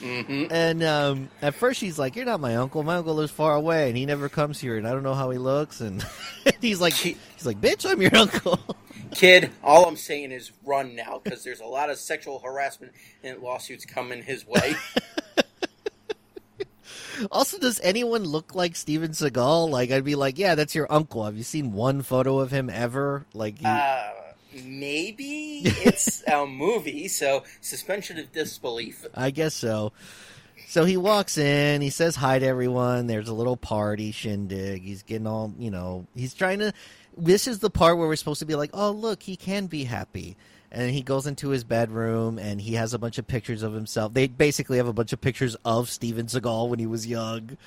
[0.00, 0.52] Mm-hmm.
[0.52, 2.82] And um, at first she's like, "You're not my uncle.
[2.82, 5.30] My uncle lives far away, and he never comes here, and I don't know how
[5.30, 6.04] he looks." And
[6.60, 8.58] he's like, "He's like, bitch, I'm your uncle."
[9.14, 13.40] Kid, all I'm saying is run now because there's a lot of sexual harassment and
[13.40, 14.74] lawsuits coming his way.
[17.30, 19.68] Also, does anyone look like Steven Seagal?
[19.68, 21.24] Like, I'd be like, yeah, that's your uncle.
[21.24, 23.26] Have you seen one photo of him ever?
[23.32, 23.68] Like, you...
[23.68, 24.10] uh,
[24.64, 29.06] maybe it's a movie, so suspension of disbelief.
[29.14, 29.92] I guess so.
[30.68, 33.06] So he walks in, he says hi to everyone.
[33.06, 34.82] There's a little party shindig.
[34.82, 36.72] He's getting all, you know, he's trying to.
[37.16, 39.84] This is the part where we're supposed to be like, oh, look, he can be
[39.84, 40.36] happy
[40.74, 44.14] and he goes into his bedroom and he has a bunch of pictures of himself.
[44.14, 47.58] They basically have a bunch of pictures of Steven Seagal when he was young.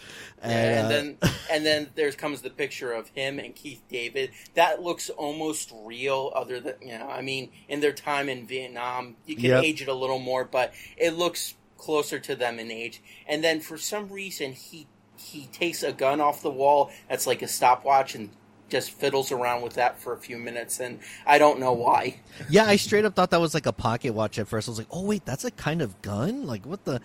[0.42, 1.18] And, yeah, and uh, then
[1.52, 4.32] and then there comes the picture of him and Keith David.
[4.56, 6.32] That looks almost real.
[6.36, 9.64] Other than you know, I mean, in their time in Vietnam, you can yep.
[9.64, 13.04] age it a little more, but it looks closer to them in age.
[13.28, 17.44] And then for some reason, he he takes a gun off the wall that's like
[17.44, 18.32] a stopwatch and
[18.70, 22.20] just fiddles around with that for a few minutes, and I don't know why.
[22.50, 24.68] Yeah, I straight up thought that was like a pocket watch at first.
[24.68, 26.46] I was like, oh wait, that's a kind of gun.
[26.48, 27.02] Like what the?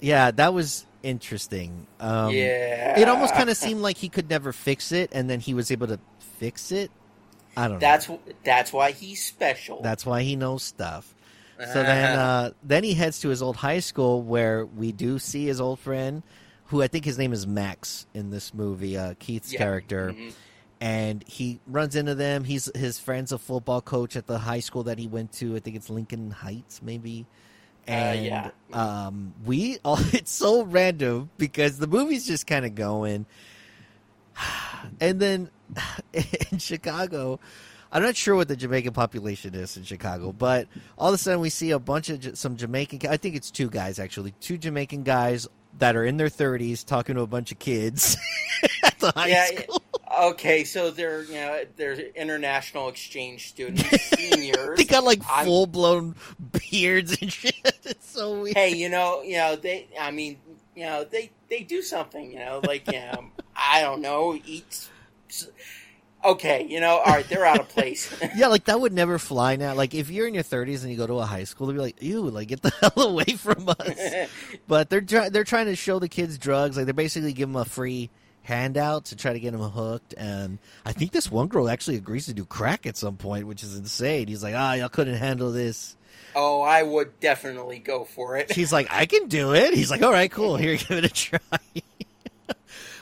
[0.00, 1.86] Yeah, that was interesting.
[2.00, 5.40] Um, yeah, it almost kind of seemed like he could never fix it, and then
[5.40, 5.98] he was able to
[6.38, 6.90] fix it.
[7.56, 7.78] I don't know.
[7.80, 8.10] That's
[8.44, 9.80] that's why he's special.
[9.82, 11.14] That's why he knows stuff.
[11.58, 15.46] So then, uh, then he heads to his old high school where we do see
[15.46, 16.22] his old friend,
[16.66, 19.58] who I think his name is Max in this movie, uh, Keith's Yeah.
[19.58, 20.32] character, Mhm.
[20.80, 22.44] And he runs into them.
[22.44, 25.56] He's his friend's a football coach at the high school that he went to.
[25.56, 27.26] I think it's Lincoln Heights, maybe.
[27.86, 28.50] Uh, And yeah.
[28.72, 33.26] um, we all it's so random because the movie's just kind of going,
[35.00, 35.50] and then
[36.12, 37.40] in Chicago.
[37.90, 41.40] I'm not sure what the Jamaican population is in Chicago, but all of a sudden
[41.40, 43.08] we see a bunch of some Jamaican.
[43.08, 47.14] I think it's two guys actually, two Jamaican guys that are in their 30s talking
[47.14, 48.16] to a bunch of kids
[48.84, 49.46] at the high yeah.
[49.46, 49.82] school.
[50.20, 54.76] Okay, so they're you know they're international exchange students, seniors.
[54.76, 56.16] They got like full blown
[56.70, 57.54] beards and shit.
[57.84, 58.56] It's so weird.
[58.56, 59.86] hey, you know, you know, they.
[59.98, 60.38] I mean,
[60.74, 62.32] you know, they they do something.
[62.32, 64.88] You know, like you know, I don't know, eat.
[66.24, 68.12] Okay, you know, all right, they're out of place.
[68.36, 69.74] Yeah, like that would never fly now.
[69.74, 71.80] Like if you're in your 30s and you go to a high school, they'd be
[71.80, 74.28] like, "Ew, like get the hell away from us."
[74.68, 76.76] but they're try- they're trying to show the kids drugs.
[76.76, 78.10] Like they're basically giving them a free
[78.42, 80.14] handout to try to get them hooked.
[80.16, 83.62] And I think this one girl actually agrees to do crack at some point, which
[83.62, 84.28] is insane.
[84.28, 85.96] He's like, "Ah, y'all couldn't handle this."
[86.34, 88.52] oh, I would definitely go for it.
[88.54, 90.56] She's like, "I can do it." He's like, "All right, cool.
[90.56, 91.38] Here, give it a try."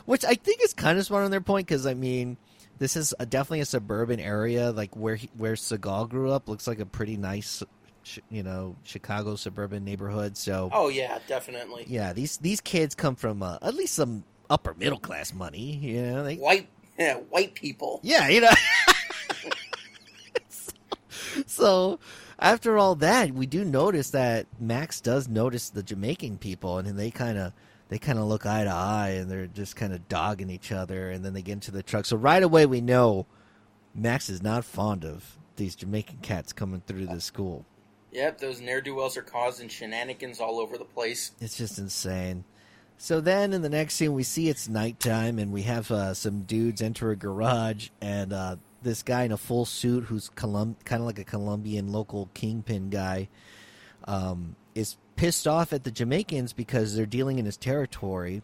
[0.05, 2.37] which I think is kind of smart on their point because I mean.
[2.79, 6.49] This is a, definitely a suburban area, like where he, where Seagal grew up.
[6.49, 7.62] Looks like a pretty nice,
[8.31, 10.37] you know, Chicago suburban neighborhood.
[10.37, 11.85] So, Oh yeah, definitely.
[11.89, 15.77] yeah, these these kids come from uh, at least some upper middle class money.
[15.77, 18.01] You know, they, White, yeah, white people.
[18.03, 18.51] yeah, you know.
[21.47, 21.99] so
[22.39, 26.97] after all that, we do notice that Max does notice the Jamaican people, and then
[26.97, 27.53] they kind of
[27.88, 31.11] they kind of look eye to eye, and they're just kind of dogging each other,
[31.11, 32.05] and then they get into the truck.
[32.05, 33.27] So right away, we know
[33.94, 37.64] Max is not fond of these Jamaican cats coming through the school.
[38.12, 41.33] Yep, those ne'er do wells are causing shenanigans all over the place.
[41.40, 42.44] It's just insane.
[42.99, 46.42] So then in the next scene, we see it's nighttime, and we have uh, some
[46.42, 51.03] dudes enter a garage, and uh, this guy in a full suit, who's Colum- kind
[51.03, 53.29] of like a Colombian local kingpin guy,
[54.05, 58.42] um, is pissed off at the Jamaicans because they're dealing in his territory,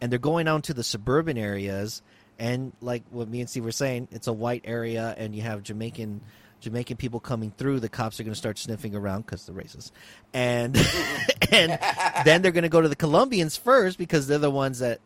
[0.00, 2.02] and they're going out to the suburban areas.
[2.38, 5.62] And like what me and Steve were saying, it's a white area, and you have
[5.62, 6.20] Jamaican
[6.60, 7.80] Jamaican people coming through.
[7.80, 9.90] The cops are going to start sniffing around because they're racist,
[10.32, 10.76] and
[11.50, 11.78] and
[12.24, 15.00] then they're going to go to the Colombians first because they're the ones that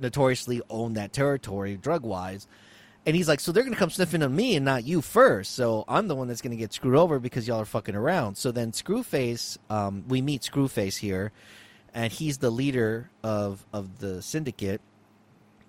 [0.00, 2.46] notoriously own that territory drug wise.
[3.08, 5.54] And he's like, so they're going to come sniffing on me and not you first.
[5.54, 8.36] So I'm the one that's going to get screwed over because y'all are fucking around.
[8.36, 11.32] So then Screwface, um, we meet Screwface here,
[11.94, 14.82] and he's the leader of of the syndicate,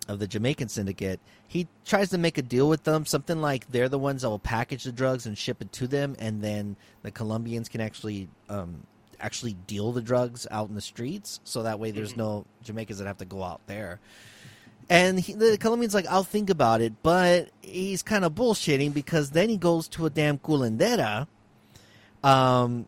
[0.09, 1.21] of the Jamaican syndicate.
[1.47, 4.37] He tries to make a deal with them, something like they're the ones that will
[4.37, 8.83] package the drugs and ship it to them, and then the Colombians can actually um,
[9.21, 11.39] actually deal the drugs out in the streets.
[11.45, 14.01] So that way, there's no Jamaicans that have to go out there.
[14.89, 19.29] And he, the Colombian's like, I'll think about it, but he's kind of bullshitting because
[19.31, 21.27] then he goes to a damn curandera.
[22.23, 22.87] Um.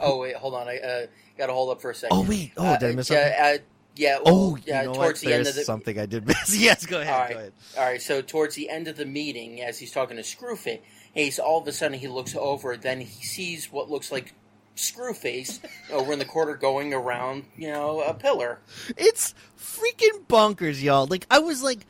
[0.00, 0.68] Oh wait, hold on.
[0.68, 2.16] I uh, got to hold up for a second.
[2.16, 2.52] Oh wait.
[2.56, 3.24] Oh, did I miss something?
[3.24, 3.58] yeah, uh,
[3.94, 4.18] yeah.
[4.24, 4.82] Oh, yeah.
[4.82, 6.56] you know towards the end of the something I did miss.
[6.60, 7.12] yes, go ahead.
[7.12, 7.36] All Go right.
[7.36, 7.52] ahead.
[7.76, 10.80] All right, so towards the end of the meeting, as he's talking to Screwface,
[11.14, 14.34] he's all of a sudden he looks over, then he sees what looks like
[14.78, 15.60] Screwface
[15.92, 18.60] over in the corner going around, you know, a pillar.
[18.96, 21.06] It's freaking bonkers, y'all.
[21.06, 21.86] Like I was like,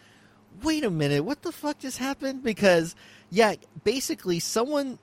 [0.62, 2.42] wait a minute, what the fuck just happened?
[2.42, 2.94] Because
[3.31, 4.98] yeah, basically someone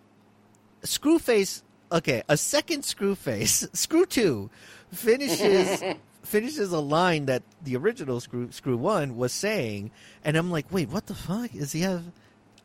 [0.83, 4.49] Screwface okay, a second Screwface, Screw two,
[4.91, 5.83] finishes
[6.23, 9.91] finishes a line that the original Screw Screw one was saying,
[10.23, 11.51] and I'm like, wait, what the fuck?
[11.51, 12.03] Does he have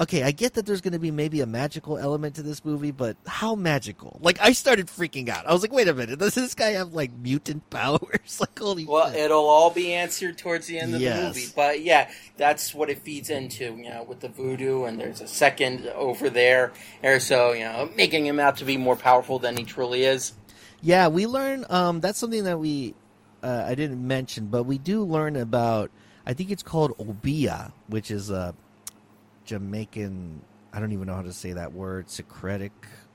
[0.01, 2.91] Okay, I get that there's going to be maybe a magical element to this movie,
[2.91, 4.19] but how magical?
[4.23, 5.47] Like, I started freaking out.
[5.47, 8.39] I was like, wait a minute, does this guy have, like, mutant powers?
[8.41, 9.21] like, holy Well, shit.
[9.21, 11.19] it'll all be answered towards the end of Yes.
[11.19, 11.53] the movie.
[11.55, 15.29] But yeah, that's what it feeds into, you know, with the voodoo, and there's a
[15.29, 19.55] second over there, or so, you know, making him out to be more powerful than
[19.57, 20.33] he truly is.
[20.81, 21.67] Yeah, we learn.
[21.69, 22.95] Um, that's something that we
[23.43, 25.91] uh, I didn't mention, but we do learn about.
[26.27, 28.55] I think it's called Obeah, which is a
[29.45, 30.43] Jamaican.
[30.73, 32.09] I don't even know how to say that word.
[32.09, 32.73] Syncretic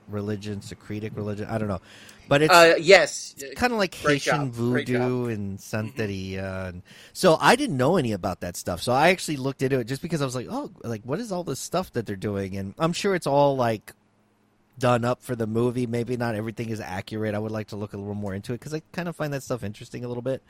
[0.08, 1.46] religion, Syncretic religion.
[1.48, 1.80] I don't know,
[2.28, 3.34] but it's Uh, yes.
[3.56, 4.52] kind of like Great Haitian job.
[4.52, 6.68] Voodoo and Santeria.
[6.68, 8.82] And so I didn't know any about that stuff.
[8.82, 11.32] So I actually looked into it just because I was like, oh, like what is
[11.32, 12.56] all this stuff that they're doing?
[12.56, 13.94] And I'm sure it's all like
[14.78, 15.86] done up for the movie.
[15.86, 17.34] Maybe not everything is accurate.
[17.34, 19.32] I would like to look a little more into it because I kind of find
[19.32, 20.42] that stuff interesting a little bit.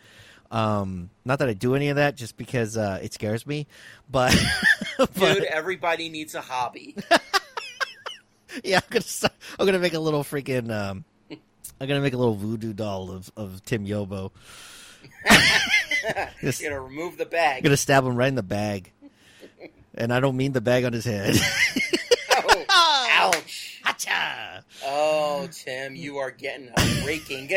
[0.50, 3.66] Um, not that I do any of that, just because uh, it scares me.
[4.10, 4.34] But,
[4.98, 6.96] but Dude, everybody needs a hobby.
[8.64, 11.04] yeah, I'm gonna start, I'm gonna make a little freaking um,
[11.80, 14.30] I'm gonna make a little voodoo doll of, of Tim Yobo.
[16.40, 17.62] Just- gonna remove the bag.
[17.62, 18.92] gonna stab him right in the bag,
[19.94, 21.36] and I don't mean the bag on his head.
[22.68, 23.80] Oh, ouch.
[23.82, 24.64] Hacha!
[24.84, 27.50] Oh, Tim, you are getting a raking.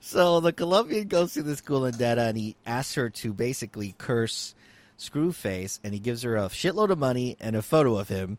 [0.00, 4.54] So the Colombian goes to in Data, and he asks her to basically curse
[4.98, 8.38] Screwface, and he gives her a shitload of money and a photo of him,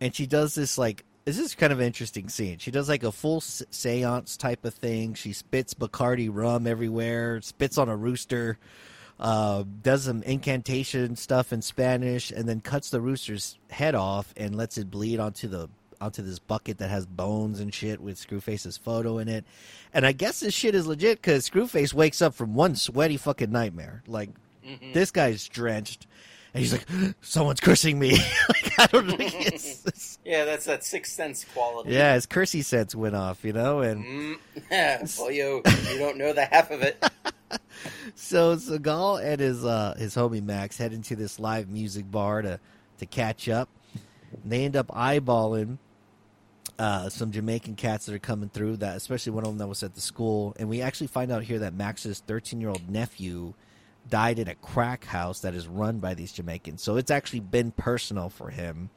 [0.00, 1.04] and she does this like.
[1.24, 2.58] This is kind of an interesting scene.
[2.58, 5.14] She does like a full seance type of thing.
[5.14, 8.58] She spits Bacardi rum everywhere, spits on a rooster,
[9.20, 14.56] uh, does some incantation stuff in Spanish, and then cuts the rooster's head off and
[14.56, 15.68] lets it bleed onto the
[16.02, 19.44] onto this bucket that has bones and shit with Screwface's photo in it.
[19.94, 23.50] And I guess this shit is legit because Screwface wakes up from one sweaty fucking
[23.52, 24.02] nightmare.
[24.06, 24.30] Like
[24.92, 26.06] this guy's drenched,
[26.54, 26.86] and he's like,
[27.20, 28.10] "Someone's cursing me."
[28.48, 29.16] like I don't know.
[29.18, 31.90] It's, it's- yeah, that's that sixth sense quality.
[31.92, 34.38] yeah, his cursey sense went off, you know, and.
[34.70, 35.18] Mm.
[35.18, 37.02] well, you, you don't know the half of it.
[38.14, 42.60] So Seagal and his uh, his homie Max head into this live music bar to
[42.98, 43.68] to catch up.
[44.42, 45.78] And They end up eyeballing
[46.78, 48.78] uh, some Jamaican cats that are coming through.
[48.78, 51.42] That especially one of them that was at the school, and we actually find out
[51.42, 53.54] here that Max's thirteen year old nephew
[54.10, 56.82] died in a crack house that is run by these Jamaicans.
[56.82, 58.90] So it's actually been personal for him.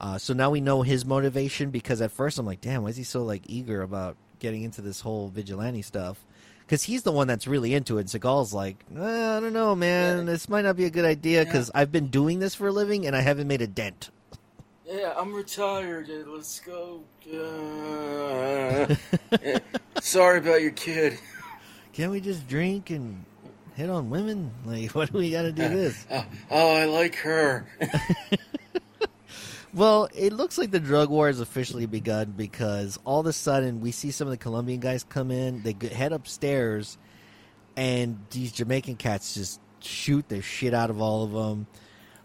[0.00, 2.96] Uh, so now we know his motivation because at first I'm like, damn, why is
[2.96, 6.24] he so like eager about getting into this whole vigilante stuff?
[6.64, 8.02] Because he's the one that's really into it.
[8.02, 10.24] And Seagal's like, eh, I don't know, man, Yeah.
[10.24, 13.06] this might not be a good idea because I've been doing this for a living
[13.06, 14.10] and I haven't made a dent.
[14.88, 16.08] Yeah, I'm retired.
[16.10, 17.02] uh, Let's go.
[17.30, 18.94] Uh,
[20.00, 21.18] sorry about your kid.
[21.92, 23.24] Can't we just drink and
[23.76, 24.50] hit on women?
[24.64, 26.06] Like, what do we got to do this?
[26.10, 27.66] Oh, oh, I like her.
[29.74, 33.82] Well, it looks like the drug war has officially begun because all of a sudden
[33.82, 35.62] we see some of the Colombian guys come in.
[35.62, 36.96] They head upstairs,
[37.76, 41.66] and these Jamaican cats just shoot the shit out of all of them.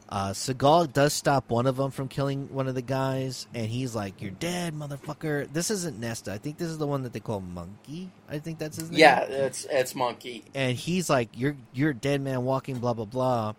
[0.09, 3.95] Uh, Seagal does stop one of them from killing one of the guys, and he's
[3.95, 6.31] like, "You're dead, motherfucker." This isn't Nesta.
[6.33, 8.11] I think this is the one that they call Monkey.
[8.29, 8.99] I think that's his name.
[8.99, 10.43] Yeah, it's it's monkey.
[10.53, 13.53] and he's like, "You're you're a dead man walking," blah blah blah,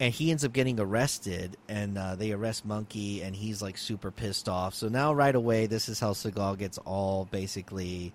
[0.00, 4.10] and he ends up getting arrested, and uh, they arrest Monkey, and he's like super
[4.10, 4.74] pissed off.
[4.74, 8.14] So now right away, this is how Seagal gets all basically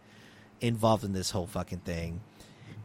[0.62, 2.22] involved in this whole fucking thing.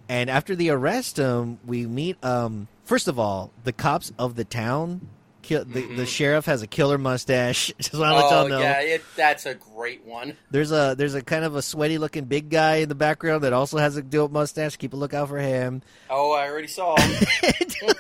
[0.09, 2.23] And after they arrest him, we meet.
[2.23, 5.09] Um, first of all, the cops of the town.
[5.43, 7.73] Kill, the, the sheriff has a killer mustache.
[7.79, 8.61] Just want to let Oh y'all know.
[8.61, 10.37] yeah, it, that's a great one.
[10.53, 13.53] There's a there's a kind of a sweaty looking big guy in the background that
[13.53, 14.77] also has a dope mustache.
[14.77, 15.83] Keep a lookout for him.
[16.09, 17.27] Oh, I already saw him.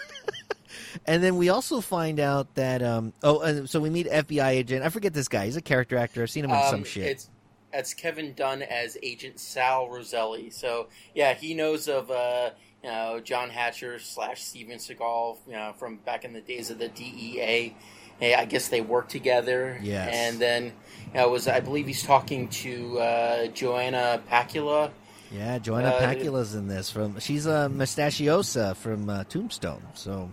[1.04, 4.84] And then we also find out that um oh so we meet FBI agent.
[4.84, 5.46] I forget this guy.
[5.46, 6.22] He's a character actor.
[6.22, 7.04] I've seen him in some Um, shit.
[7.06, 7.30] It's
[7.72, 10.50] that's Kevin Dunn as Agent Sal Roselli.
[10.50, 12.50] So yeah, he knows of uh,
[12.82, 16.78] you know John Hatcher slash Steven Seagal, you know, from back in the days of
[16.78, 17.74] the DEA.
[18.20, 19.78] Hey, I guess they worked together.
[19.82, 20.10] Yes.
[20.14, 24.90] And then you know, was I believe he's talking to uh, Joanna Pacula.
[25.30, 26.90] yeah, Joanna uh, Pacula's in this.
[26.90, 29.82] From she's a mustachiosa from uh, Tombstone.
[29.94, 30.32] So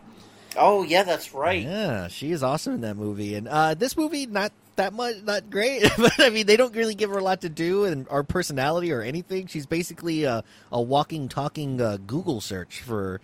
[0.56, 1.64] Oh yeah, that's right.
[1.64, 3.36] yeah, she is awesome in that movie.
[3.36, 5.84] And uh, this movie not that much, not great.
[5.98, 8.92] but I mean, they don't really give her a lot to do and our personality
[8.92, 9.48] or anything.
[9.48, 13.22] She's basically a, a walking, talking uh, Google search for.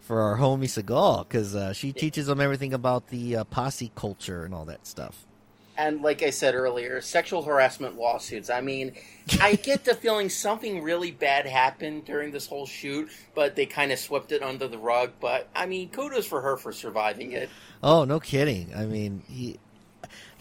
[0.00, 4.44] For our homie Seagal, because uh, she teaches them everything about the uh, posse culture
[4.44, 5.24] and all that stuff.
[5.76, 8.50] And like I said earlier, sexual harassment lawsuits.
[8.50, 8.92] I mean,
[9.40, 13.92] I get the feeling something really bad happened during this whole shoot, but they kind
[13.92, 15.12] of swept it under the rug.
[15.20, 17.48] But I mean, kudos for her for surviving it.
[17.82, 18.72] Oh, no kidding.
[18.76, 19.58] I mean, he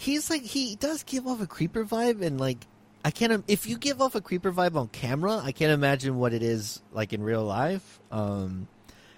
[0.02, 2.66] he's like he does give off a creeper vibe, and like
[3.06, 3.44] I can't.
[3.48, 6.82] If you give off a creeper vibe on camera, I can't imagine what it is
[6.92, 8.00] like in real life.
[8.12, 8.68] Um,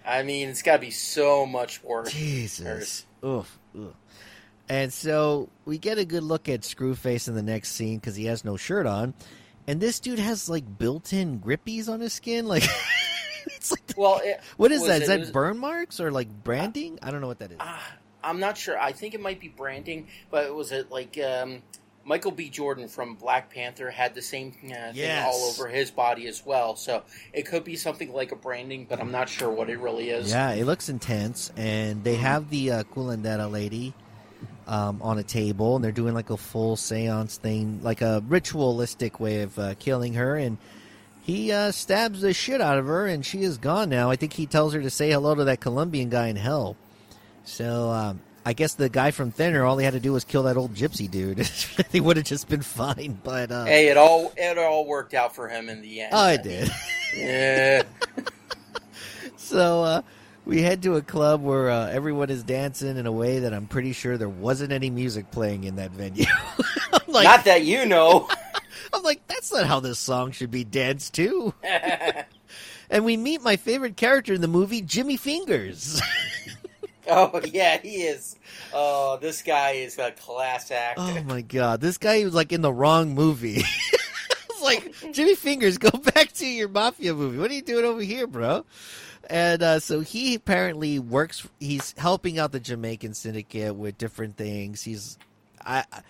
[0.05, 2.11] I mean, it's got to be so much worse.
[2.11, 3.93] Jesus, oof, ugh.
[4.69, 8.25] And so we get a good look at Screwface in the next scene because he
[8.25, 9.13] has no shirt on,
[9.67, 12.47] and this dude has like built-in grippies on his skin.
[12.47, 12.63] Like,
[13.47, 14.97] it's like Well, it, what is that?
[14.97, 16.97] it- Is that was- burn marks or like branding?
[17.01, 17.57] I don't know what that is.
[17.59, 17.85] Ah,
[18.23, 18.79] I'm not sure.
[18.79, 21.61] I think it might be branding, but it was it like um,
[22.05, 22.49] Michael B.
[22.49, 25.25] Jordan from Black Panther had the same uh, thing Yes.
[25.27, 26.75] all over his body as well.
[26.75, 27.03] So
[27.33, 30.29] it could be something like a branding, but I'm not sure what it really is.
[30.31, 33.93] Yeah, it looks intense, and they have the uh, curandera lady
[34.67, 39.19] um, on a table, and they're doing like a full seance thing, like a ritualistic
[39.19, 40.57] way of uh, killing her, and
[41.21, 44.09] he uh, stabs the shit out of her, and she is gone now.
[44.09, 46.75] I think he tells her to say hello to that Colombian guy in hell.
[47.45, 50.43] So um, I guess the guy from Thinner, all he had to do was kill
[50.43, 51.39] that old gypsy dude.
[51.91, 55.35] he would have just been fine, but uh, Hey, it all it all worked out
[55.35, 56.09] for him in the end.
[56.13, 56.71] oh, it did.
[57.15, 57.83] Yeah.
[59.37, 60.01] So uh,
[60.45, 63.67] we head to a club where uh, everyone is dancing in a way that I'm
[63.67, 66.25] pretty sure there wasn't any music playing in that venue.
[67.07, 68.27] Like, not that you know.
[68.91, 71.53] I'm like, that's not how this song should be danced to.
[72.89, 76.01] and we meet my favorite character in the movie, Jimmy Fingers.
[77.09, 78.37] oh yeah, he is.
[78.73, 80.99] Oh, this guy is a class act.
[80.99, 83.63] oh my god, this guy was like in the wrong movie.
[84.61, 87.37] Like Jimmy Fingers, go back to your mafia movie.
[87.37, 88.63] What are you doing over here, bro?
[89.29, 91.45] And uh, so he apparently works.
[91.59, 94.81] He's helping out the Jamaican syndicate with different things.
[94.81, 95.17] He's,
[95.65, 96.01] I, I-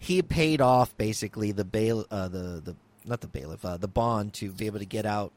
[0.00, 4.32] he paid off basically the bail, uh, the the not the bailiff, uh, the bond
[4.34, 5.32] to be able to get out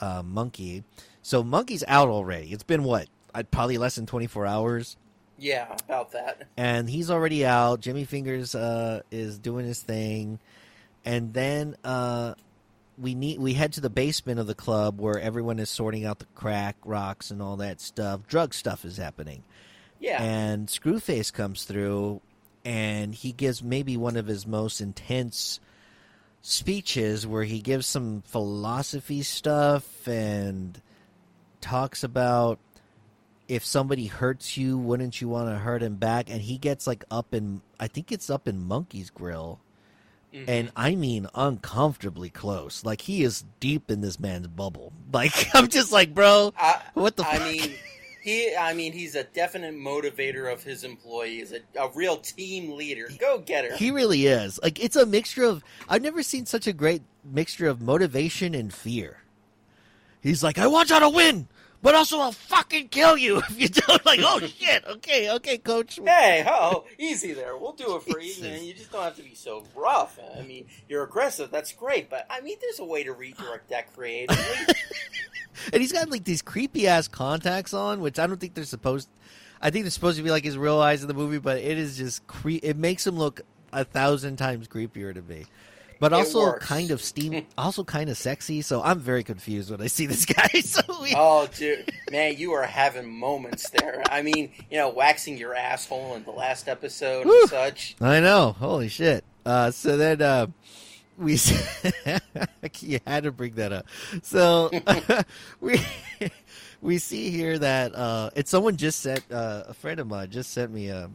[0.00, 0.82] uh, Monkey.
[1.22, 2.48] So Monkey's out already.
[2.52, 3.06] It's been what?
[3.36, 4.96] I'd probably less than twenty four hours
[5.38, 6.48] Yeah, about that.
[6.56, 7.80] and he's already out.
[7.80, 10.38] Jimmy Fingers uh, is doing his thing,
[11.04, 12.34] and then uh,
[12.98, 16.18] we need we head to the basement of the club where everyone is sorting out
[16.20, 18.26] the crack rocks and all that stuff.
[18.26, 19.42] Drug stuff is happening,
[20.00, 20.22] Yeah.
[20.22, 22.22] and Screwface comes through,
[22.64, 25.60] and he gives maybe one of his most intense
[26.42, 30.80] speeches where he gives some philosophy stuff and
[31.60, 32.58] talks about
[33.48, 36.28] if somebody hurts you, wouldn't you want to hurt him back?
[36.30, 39.60] And he gets like up in, I think it's up in Monkey's Grill.
[40.34, 40.44] Mhm.
[40.48, 42.84] And I mean uncomfortably close.
[42.84, 44.92] Like he is deep in this man's bubble.
[45.12, 47.46] Like I'm just like, bro, I, what the I fuck?
[47.48, 47.74] mean,
[48.22, 48.54] he.
[48.56, 51.52] I mean, he's a definite motivator of his employees.
[51.52, 53.08] A, a real team leader.
[53.18, 53.76] Go get her.
[53.76, 54.58] He really is.
[54.62, 58.74] Like it's a mixture of I've never seen such a great mixture of motivation and
[58.74, 59.18] fear.
[60.20, 61.46] He's like, I want y'all to win,
[61.82, 64.04] but also I'll fucking kill you if you don't.
[64.04, 65.98] Like, oh shit, okay, okay, coach.
[66.04, 67.56] Hey, oh, easy there.
[67.56, 68.28] We'll do it for you.
[68.28, 68.62] You, Jesus.
[68.62, 70.18] you just don't have to be so rough.
[70.36, 71.50] I mean, you're aggressive.
[71.50, 74.44] That's great, but I mean, there's a way to redirect that creatively.
[75.72, 79.08] And he's got like these creepy ass contacts on, which I don't think they're supposed.
[79.60, 81.78] I think they're supposed to be like his real eyes in the movie, but it
[81.78, 83.40] is just cre- It makes him look
[83.72, 85.46] a thousand times creepier to me.
[85.98, 88.62] But also kind of steam, also kind of sexy.
[88.62, 90.48] So I'm very confused when I see this guy.
[90.66, 94.02] So we, oh, dude, man, you are having moments there.
[94.10, 97.40] I mean, you know, waxing your asshole in the last episode Whew.
[97.42, 97.96] and such.
[98.00, 98.52] I know.
[98.58, 99.24] Holy shit.
[99.44, 100.48] Uh, so then uh,
[101.16, 101.38] we
[102.80, 103.86] you had to bring that up.
[104.22, 104.70] So
[105.60, 105.80] we
[106.80, 110.52] we see here that uh, it's someone just sent uh, a friend of mine just
[110.52, 111.10] sent me a.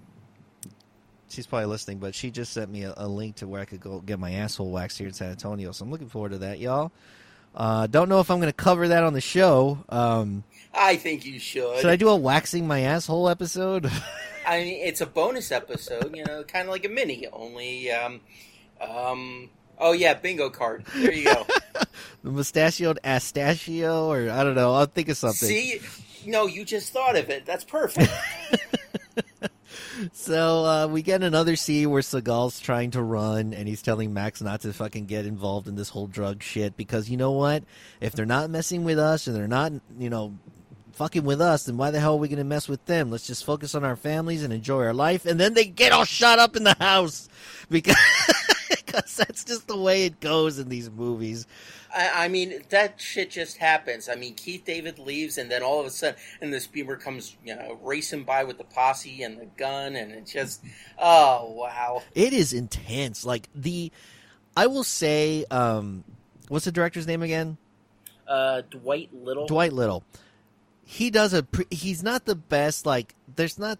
[1.31, 3.79] She's probably listening, but she just sent me a, a link to where I could
[3.79, 5.71] go get my asshole waxed here in San Antonio.
[5.71, 6.91] So I'm looking forward to that, y'all.
[7.53, 9.83] Uh, don't know if I'm going to cover that on the show.
[9.89, 11.79] Um, I think you should.
[11.79, 13.91] should I do a waxing my asshole episode?
[14.47, 17.27] I mean, it's a bonus episode, you know, kind of like a mini.
[17.27, 18.21] Only, um,
[18.79, 20.85] um, oh yeah, bingo card.
[20.95, 21.45] There you go.
[22.23, 24.73] the mustachioed astachio, or I don't know.
[24.73, 25.47] I'll think of something.
[25.47, 25.81] See,
[26.25, 27.45] no, you just thought of it.
[27.45, 28.11] That's perfect.
[30.13, 34.41] So uh, we get another scene where Seagal's trying to run, and he's telling Max
[34.41, 37.63] not to fucking get involved in this whole drug shit because you know what?
[37.99, 40.33] If they're not messing with us and they're not, you know,
[40.93, 43.11] fucking with us, then why the hell are we going to mess with them?
[43.11, 45.25] Let's just focus on our families and enjoy our life.
[45.25, 47.29] And then they get all shot up in the house
[47.69, 47.95] because
[48.69, 51.47] because that's just the way it goes in these movies.
[51.93, 54.09] I, I mean, that shit just happens.
[54.09, 57.35] I mean, Keith David leaves, and then all of a sudden, and this beamer comes,
[57.45, 60.63] you know, racing by with the posse and the gun, and it just,
[60.99, 62.03] oh wow.
[62.15, 63.25] It is intense.
[63.25, 63.91] Like the,
[64.55, 66.03] I will say, um,
[66.47, 67.57] what's the director's name again?
[68.27, 69.47] Uh, Dwight Little.
[69.47, 70.03] Dwight Little.
[70.83, 71.43] He does a.
[71.43, 72.85] Pre- he's not the best.
[72.85, 73.79] Like, there's not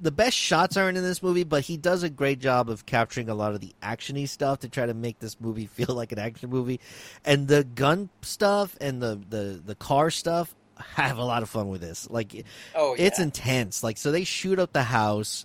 [0.00, 3.28] the best shots aren't in this movie, but he does a great job of capturing
[3.28, 6.18] a lot of the actiony stuff to try to make this movie feel like an
[6.18, 6.80] action movie.
[7.24, 10.54] And the gun stuff and the the the car stuff,
[10.96, 12.08] I have a lot of fun with this.
[12.10, 13.04] Like, Oh, yeah.
[13.06, 13.82] it's intense.
[13.82, 15.44] Like, so they shoot up the house.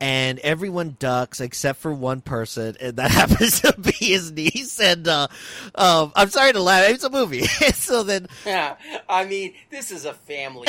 [0.00, 4.78] And everyone ducks except for one person, and that happens to be his niece.
[4.78, 5.26] And uh,
[5.74, 7.42] um, I'm sorry to laugh; it's a movie.
[7.74, 8.76] so then, Yeah,
[9.08, 10.68] I mean, this is a family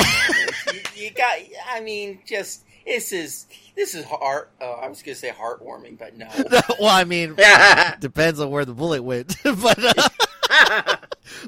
[0.74, 1.38] you, you got,
[1.72, 4.52] I mean, just this is this is heart.
[4.60, 6.28] Oh, I was gonna say heartwarming, but no.
[6.80, 7.36] well, I mean,
[8.00, 10.10] depends on where the bullet went, but
[10.50, 10.98] uh,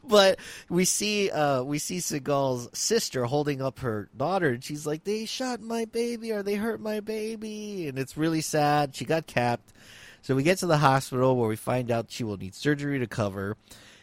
[0.04, 0.40] but
[0.70, 5.26] we see uh, we see Seagal's sister holding up her daughter, and she's like, "They
[5.26, 8.96] shot my baby, or they hurt my baby," and it's really sad.
[8.96, 9.74] She got capped,
[10.22, 13.08] so we get to the hospital where we find out she will need surgery to
[13.08, 13.58] cover.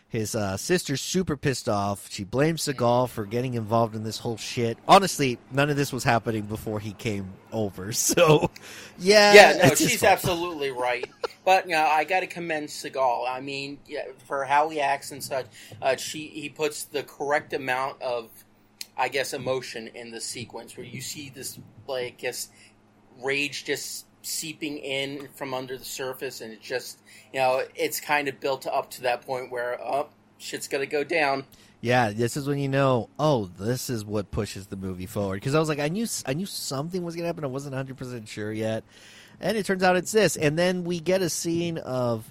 [0.09, 2.11] His uh, sister's super pissed off.
[2.11, 4.78] She blames Seagal for getting involved in this whole shit.
[4.88, 7.92] Honestly, none of this was happening before he came over.
[8.09, 8.50] So,
[8.98, 11.04] yeah, yeah, no, she's absolutely right.
[11.44, 13.28] But you know, I got to commend Seagal.
[13.28, 15.46] I mean, yeah, for how he acts and such,
[15.82, 18.30] uh, she he puts the correct amount of,
[18.96, 22.48] I guess, emotion in the sequence where you see this like, guess,
[23.22, 26.99] rage just seeping in from under the surface, and it just,
[27.33, 30.09] you know, it's kind of built up to that point where, oh,
[30.39, 31.45] shit's gonna go down.
[31.81, 33.09] Yeah, this is when you know.
[33.18, 35.37] Oh, this is what pushes the movie forward.
[35.37, 37.45] Because I was like, I knew, I knew something was gonna happen.
[37.45, 38.85] I wasn't hundred percent sure yet,
[39.41, 40.37] and it turns out it's this.
[40.37, 42.31] And then we get a scene of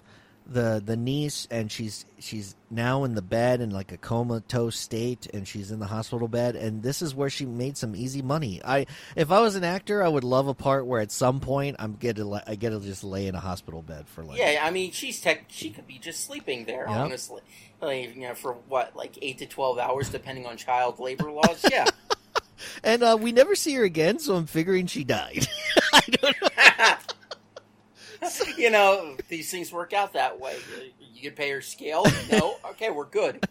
[0.50, 5.28] the the niece, and she's she's now in the bed in like a comatose state,
[5.34, 6.56] and she's in the hospital bed.
[6.56, 8.62] And this is where she made some easy money.
[8.64, 8.86] I,
[9.16, 11.94] if I was an actor, I would love a part where at some point I'm
[11.96, 14.72] get to I get to just lay in a hospital bed for like Yeah, I
[14.72, 15.46] mean, she's tech.
[15.50, 17.04] She could be just sleeping there, Yeah.
[17.04, 17.42] honestly.
[17.82, 21.64] Like, you know, for what, like eight to twelve hours, depending on child labor laws.
[21.70, 21.86] Yeah.
[22.84, 25.48] And uh, we never see her again, so I'm figuring she died.
[25.94, 26.96] I don't know.
[28.58, 30.56] you know, these things work out that way.
[31.14, 32.06] You can pay her scale.
[32.32, 33.46] No, okay, we're good.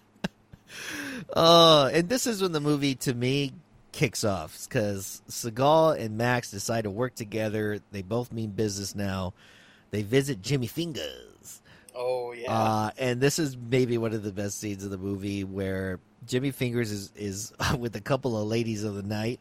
[1.33, 3.53] Uh, and this is when the movie, to me,
[3.93, 7.81] kicks off because Seagal and Max decide to work together.
[7.93, 9.33] They both mean business now.
[9.91, 11.63] They visit Jimmy Fingers.
[11.95, 12.53] Oh yeah.
[12.53, 16.51] Uh, and this is maybe one of the best scenes of the movie where Jimmy
[16.51, 19.41] Fingers is, is with a couple of ladies of the night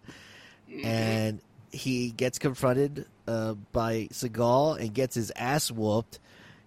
[0.83, 1.41] and
[1.75, 6.19] he gets confronted uh, by Seagal and gets his ass whooped.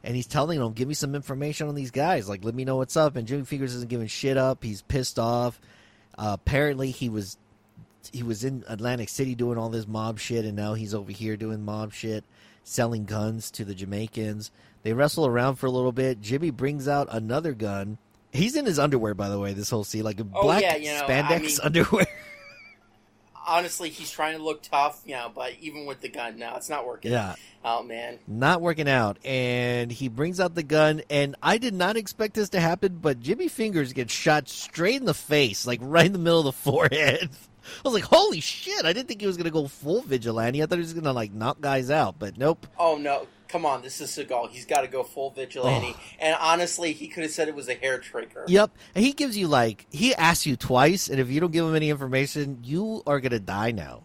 [0.05, 2.29] And he's telling him, "Give me some information on these guys.
[2.29, 4.63] Like, let me know what's up." And Jimmy Fingers isn't giving shit up.
[4.63, 5.61] He's pissed off.
[6.17, 7.37] Uh, apparently, he was
[8.13, 11.37] he was in Atlantic City doing all this mob shit, and now he's over here
[11.37, 12.25] doing mob shit,
[12.63, 14.51] selling guns to the Jamaicans.
[14.85, 16.21] They wrestle around for a little bit.
[16.21, 17.99] Jimmy brings out another gun.
[18.33, 19.53] He's in his underwear, by the way.
[19.53, 22.07] This whole scene, like a Oh, black yeah, you know, I spandex mean- underwear.
[23.49, 26.69] Honestly, he's trying to look tough, you know, but even with the gun, no, it's
[26.69, 27.11] not working.
[27.13, 27.35] yeah.
[27.65, 28.21] Oh man.
[28.29, 32.51] not working out and he brings out the gun and i did not expect this
[32.51, 36.21] to happen but jimmy fingers gets shot straight in the face like right in the
[36.21, 39.51] middle of the forehead i was like holy shit i didn't think he was gonna
[39.51, 42.97] go full vigilante i thought he was gonna like knock guys out but nope Oh
[42.97, 43.27] no.
[43.49, 44.51] Come on, this is Seagal.
[44.51, 45.95] He's got to go full vigilante.
[46.21, 48.45] And honestly, he could have said it was a hair trigger.
[48.47, 51.65] yep and he gives you like he asks you twice and if you don't give
[51.65, 54.03] him any information you are gonna die now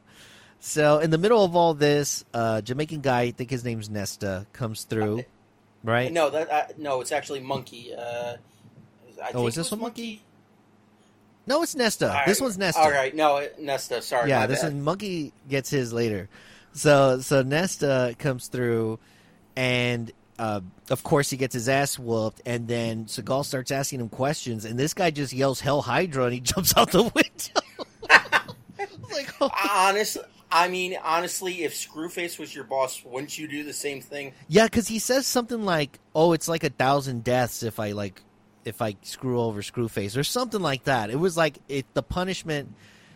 [0.59, 4.45] so in the middle of all this uh jamaican guy i think his name's nesta
[4.53, 5.23] comes through
[5.83, 7.93] right No, that uh, no, it's actually Monkey.
[7.93, 8.37] Uh,
[9.21, 10.21] I Oh, think is this one Monkey?
[11.45, 12.45] no it's nesta All this right.
[12.45, 14.01] one's nesta All right, no, Nesta.
[14.01, 14.73] Sorry, yeah, this bad.
[14.73, 16.29] one Monkey gets his later.
[16.73, 18.99] So so Nesta comes through,
[19.55, 24.09] and uh, of course he gets his ass whooped, and then Seagal starts asking him
[24.09, 27.61] questions, and this guy just yells "Hell Hydra" and he jumps out the window.
[29.11, 29.49] like, oh.
[29.69, 34.33] Honestly, I mean, honestly, if Screwface was your boss, wouldn't you do the same thing?
[34.47, 38.21] yeah, because he says something like, "Oh, it's like a thousand deaths if I like."
[38.65, 41.85] If I screw over Screwface or something like that, it was like it.
[41.95, 42.73] The punishment,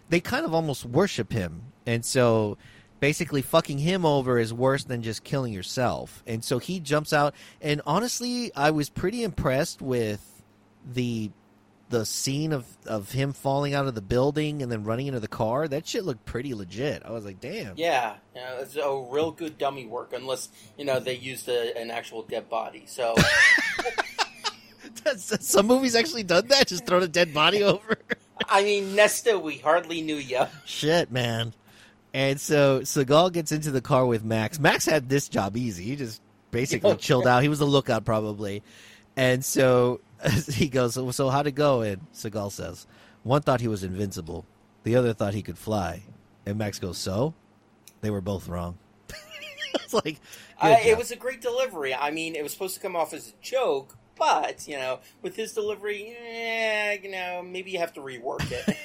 [0.09, 2.57] they kind of almost worship him, and so
[2.99, 6.23] basically fucking him over is worse than just killing yourself.
[6.25, 10.43] And so he jumps out and honestly, I was pretty impressed with
[10.93, 11.31] the
[11.89, 15.27] the scene of of him falling out of the building and then running into the
[15.27, 15.67] car.
[15.67, 17.01] That shit looked pretty legit.
[17.05, 20.83] I was like, "Damn." Yeah, you know, it's a real good dummy work, unless you
[20.83, 22.83] know they used a, an actual dead body.
[22.87, 23.15] So
[25.15, 27.97] Some movies actually done that, just thrown a dead body over.
[28.49, 30.47] I mean, Nesta, we hardly knew ya.
[30.65, 31.53] shit, man.
[32.13, 34.59] And so Seagal gets into the car with Max.
[34.59, 35.83] Max had this job easy.
[35.83, 37.43] He just basically chilled out.
[37.43, 38.63] He was the lookout probably.
[39.15, 39.99] And so
[40.49, 41.81] he goes, so, how'd it go?
[41.81, 42.87] And Seagal says,
[43.23, 44.45] one thought he was invincible.
[44.83, 46.03] The other thought he could fly.
[46.45, 47.33] And Max goes, so?
[48.01, 48.77] They were both wrong.
[49.73, 50.19] it's like,
[50.61, 51.93] Uh, it was a great delivery.
[51.93, 55.35] I mean, it was supposed to come off as a joke, but you know, with
[55.35, 58.77] his delivery, eh, you know, maybe you have to rework it.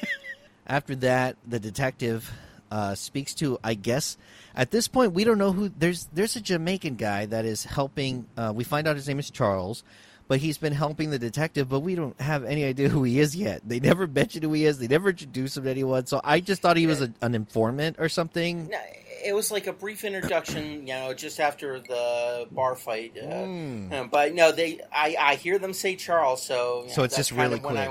[0.67, 2.31] After that, the detective
[2.73, 4.17] uh, speaks to, I guess,
[4.57, 5.69] at this point we don't know who.
[5.69, 8.27] There's there's a Jamaican guy that is helping.
[8.37, 9.85] Uh, we find out his name is Charles,
[10.27, 13.37] but he's been helping the detective, but we don't have any idea who he is
[13.37, 13.61] yet.
[13.69, 14.79] They never mention who he is.
[14.79, 16.07] They never introduce him to anyone.
[16.07, 18.69] So I just thought he was a, an informant or something.
[18.69, 18.79] No,
[19.25, 23.13] it was like a brief introduction, you know, just after the bar fight.
[23.17, 24.11] Uh, Mm.
[24.11, 24.81] but no, they.
[24.91, 27.91] I, I hear them say Charles, so So know, it's just really quick.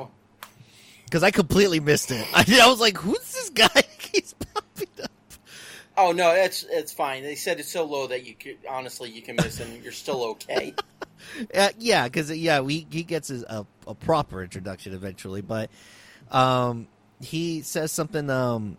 [1.05, 2.25] Because I completely missed it.
[2.34, 3.67] I, I was like, "Who's this guy?"
[4.13, 4.51] He's popping up.
[4.51, 4.51] I,
[5.98, 7.24] oh no, it's it's fine.
[7.24, 9.82] They said it's so low that you could honestly you can miss him.
[9.84, 10.74] You're still okay.
[11.54, 15.70] Uh, yeah, because yeah, we, he gets his, a, a proper introduction eventually, but
[16.32, 16.88] um,
[17.22, 18.28] he says something.
[18.30, 18.78] Um,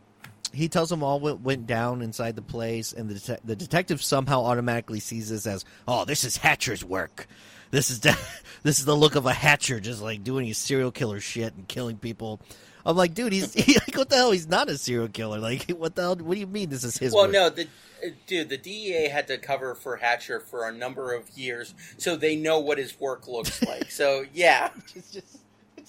[0.52, 4.02] he tells them all what went down inside the place, and the det- the detective
[4.02, 7.26] somehow automatically sees this as, "Oh, this is Hatcher's work.
[7.70, 8.00] This is
[8.62, 11.68] this is the look of a Hatcher, just like doing his serial killer shit and
[11.68, 12.40] killing people."
[12.84, 14.30] I'm like, dude, he's he, like, what the hell?
[14.32, 15.38] He's not a serial killer.
[15.38, 16.16] Like, what the hell?
[16.16, 17.12] What do you mean this is his?
[17.12, 17.32] well, work?
[17.32, 17.62] no, the
[18.04, 22.16] uh, dude, the DEA had to cover for Hatcher for a number of years, so
[22.16, 23.90] they know what his work looks like.
[23.90, 25.38] so yeah, it's just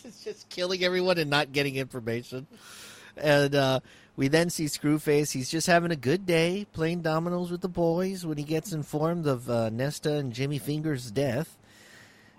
[0.05, 2.45] it's just killing everyone and not getting information.
[3.15, 3.79] And uh,
[4.15, 5.31] we then see Screwface.
[5.31, 9.27] He's just having a good day playing dominoes with the boys when he gets informed
[9.27, 11.57] of uh, Nesta and Jimmy Finger's death.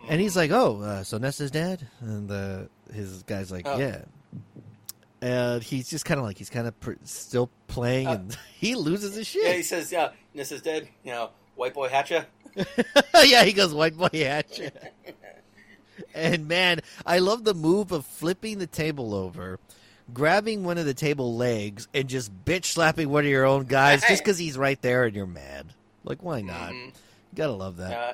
[0.09, 2.59] And he's like, "Oh, uh, so Nesta's dead?" And uh,
[2.93, 3.79] his guy's like, Oh.
[3.79, 4.03] "Yeah."
[5.25, 8.75] And he's just kind of like he's kind of pr- still playing, Uh, and he
[8.75, 9.45] loses his shit.
[9.45, 9.53] yeah.
[9.55, 12.27] He says, "Yeah, this is dead." You know, white boy Hatcher.
[13.25, 14.71] Yeah, he goes, "White boy Hatcher."
[16.15, 19.61] And man, I love the move of flipping the table over,
[20.13, 24.03] grabbing one of the table legs, and just bitch slapping one of your own guys
[24.03, 25.67] just because he's right there and you're mad.
[26.03, 26.73] Like, why not?
[26.73, 26.93] Mhm.
[27.35, 27.93] Gotta love that.
[27.93, 28.13] Uh,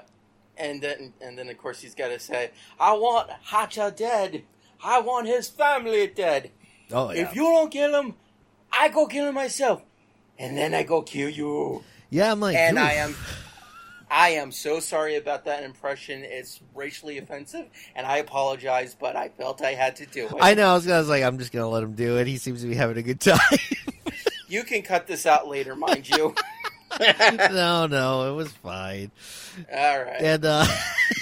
[0.59, 4.43] and then, and then, of course, he's got to say, "I want Hacha dead.
[4.85, 6.51] I want his family dead.
[6.93, 8.15] Oh yeah, If you don't kill him,
[8.73, 9.83] I go kill him myself,
[10.39, 12.33] and then I go kill you." yeah.
[12.33, 13.17] I'm like, and "Oof." I am,
[14.11, 16.23] I am so sorry about that impression.
[16.25, 20.35] It's racially offensive, and I apologize, but I felt I had to do it.
[20.41, 20.71] I know.
[20.71, 22.27] I was, gonna, I was like, I'm just gonna let him do it.
[22.27, 23.39] He seems to be having a good time.
[24.51, 26.35] You can cut this out later, mind you.
[27.01, 29.13] no, no, it was fine.
[29.73, 30.21] All right.
[30.21, 30.67] And uh,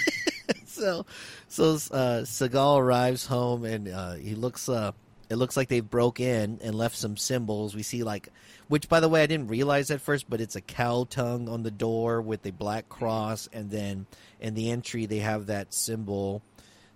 [0.65, 1.05] so,
[1.47, 4.67] so uh, Seagal arrives home, and uh, he looks.
[4.67, 4.93] Uh,
[5.31, 7.75] it looks like they've broke in and left some symbols.
[7.75, 8.29] We see like,
[8.69, 11.63] which by the way I didn't realize at first, but it's a cow tongue on
[11.63, 14.07] the door with a black cross, and then
[14.41, 16.43] in the entry they have that symbol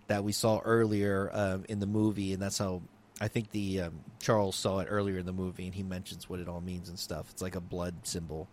[0.07, 2.83] that we saw earlier um, in the movie, and that's how.
[3.21, 6.41] I think the um, Charles saw it earlier in the movie, and he mentions what
[6.41, 7.31] it all means and stuff.
[7.31, 8.49] It's like a blood symbol,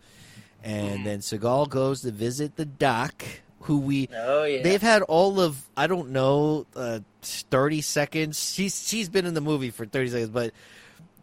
[0.63, 3.23] and then Seagal goes to visit the doc,
[3.61, 4.61] who we Oh yeah.
[4.63, 8.53] They've had all of I don't know, uh, thirty seconds.
[8.53, 10.51] She's she's been in the movie for thirty seconds, but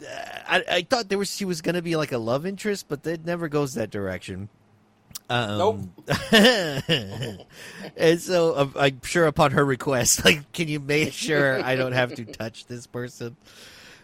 [0.03, 2.87] uh, I, I thought there was she was going to be like a love interest,
[2.89, 4.49] but it never goes that direction.
[5.29, 5.93] Um,
[6.33, 11.93] and so uh, I'm sure upon her request, like, can you make sure I don't
[11.93, 13.37] have to touch this person?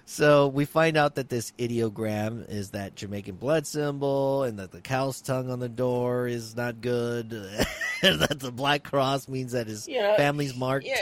[0.04, 4.80] So we find out that this ideogram is that Jamaican blood symbol, and that the
[4.80, 7.32] cow's tongue on the door is not good,
[8.02, 10.86] and that the black cross means that his Yeah, family's marked.
[10.86, 10.96] Yeah.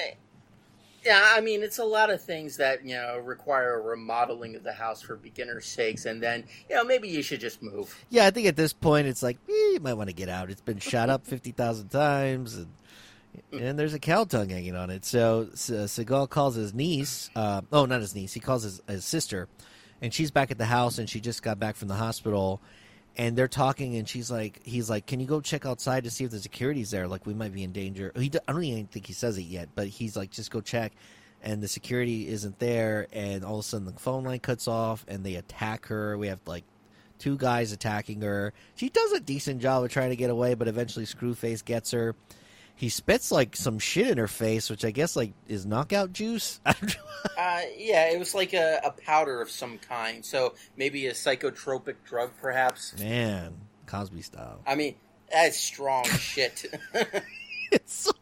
[1.05, 4.63] Yeah, I mean, it's a lot of things that, you know, require a remodeling of
[4.63, 7.97] the house for beginner's sakes, and then, you know, maybe you should just move.
[8.11, 10.51] Yeah, I think at this point it's like eh, you might want to get out.
[10.51, 12.67] It's been shot up fifty thousand times, and
[13.53, 15.05] and there's a cow tongue hanging on it.
[15.05, 17.31] So S- Seagal calls his niece.
[17.35, 18.33] Uh, oh, not his niece.
[18.33, 19.49] He calls his, his sister,
[20.01, 22.61] and she's back at the house, and she just got back from the hospital.
[23.17, 26.25] And they're talking, and she's like, "He's like, can you go check outside to see
[26.25, 27.09] if the security's there?
[27.09, 29.69] Like, we might be in danger." He, I don't even think he says it yet,
[29.75, 30.93] but he's like, "Just go check."
[31.43, 35.05] And the security isn't there, and all of a sudden the phone line cuts off,
[35.09, 36.17] and they attack her.
[36.19, 36.65] We have like
[37.19, 38.53] two guys attacking her.
[38.75, 42.15] She does a decent job of trying to get away, but eventually Screwface gets her.
[42.81, 46.61] He spits like some shit in her face, which I guess like is knockout juice.
[47.37, 51.97] Uh, yeah, it was like a, a powder of some kind, so maybe a psychotropic
[52.03, 52.99] drug, perhaps.
[52.99, 53.53] Man,
[53.85, 54.63] Cosby style.
[54.67, 54.95] I mean,
[55.31, 56.65] that's strong shit.
[57.73, 58.13] It's so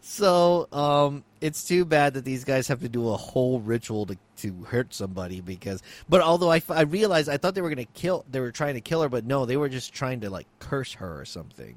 [0.00, 4.16] so um it's too bad that these guys have to do a whole ritual to,
[4.36, 8.24] to hurt somebody because but although I, I realized i thought they were gonna kill
[8.30, 10.94] they were trying to kill her but no they were just trying to like curse
[10.94, 11.76] her or something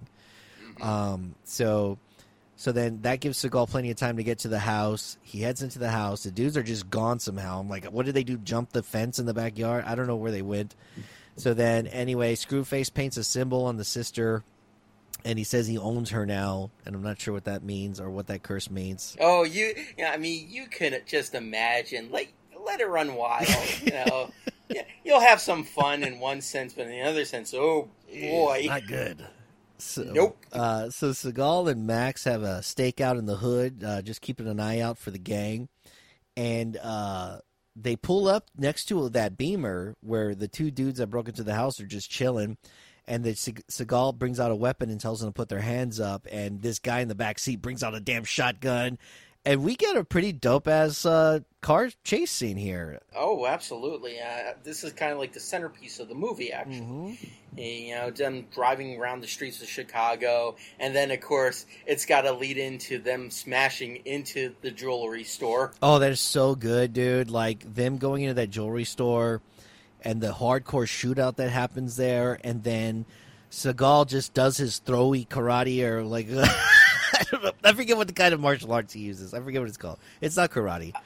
[0.82, 1.98] um so
[2.56, 5.18] so then that gives Seagal plenty of time to get to the house.
[5.22, 6.24] He heads into the house.
[6.24, 7.60] The dudes are just gone somehow.
[7.60, 8.36] I'm like, what did they do?
[8.38, 9.84] Jump the fence in the backyard?
[9.86, 10.76] I don't know where they went.
[11.36, 14.44] So then, anyway, Screwface paints a symbol on the sister,
[15.24, 16.72] and he says he owns her now.
[16.84, 19.16] And I'm not sure what that means or what that curse means.
[19.22, 22.34] oh, you, yeah, I mean, you can just imagine, like,
[22.66, 23.48] let it run wild,
[23.84, 24.32] you know.
[24.68, 28.64] yeah, you'll have some fun in one sense, but in the other sense, oh boy.
[28.66, 29.28] Not good.
[29.78, 30.46] So, Nope.
[30.52, 34.60] Uh, so Seagal and Max have a stakeout in the hood, uh, just keeping an
[34.60, 35.70] eye out for the gang,
[36.36, 37.40] and uh,
[37.76, 41.54] they pull up next to that Beamer where the two dudes that broke into the
[41.54, 42.58] house are just chilling.
[43.10, 46.00] And the Se- Seagal brings out a weapon and tells them to put their hands
[46.00, 46.28] up.
[46.30, 48.98] And this guy in the back seat brings out a damn shotgun,
[49.48, 53.00] and we get a pretty dope ass uh, car chase scene here.
[53.16, 54.20] Oh, absolutely.
[54.20, 57.18] Uh, this is kind of like the centerpiece of the movie, actually.
[57.56, 62.22] You know, them driving around the streets of Chicago, and then, of course, it's got
[62.22, 65.72] to lead into them smashing into the jewelry store.
[65.82, 67.32] Oh, that is so good, dude.
[67.32, 69.42] Like them going into that jewelry store
[70.02, 73.06] and the hardcore shootout that happens there, and then
[73.50, 76.28] Seagal just does his throwy karate or like
[77.64, 79.34] I forget what the kind of martial arts he uses.
[79.34, 80.00] I forget what it's called.
[80.22, 80.94] It's not karate.
[80.96, 81.02] Uh,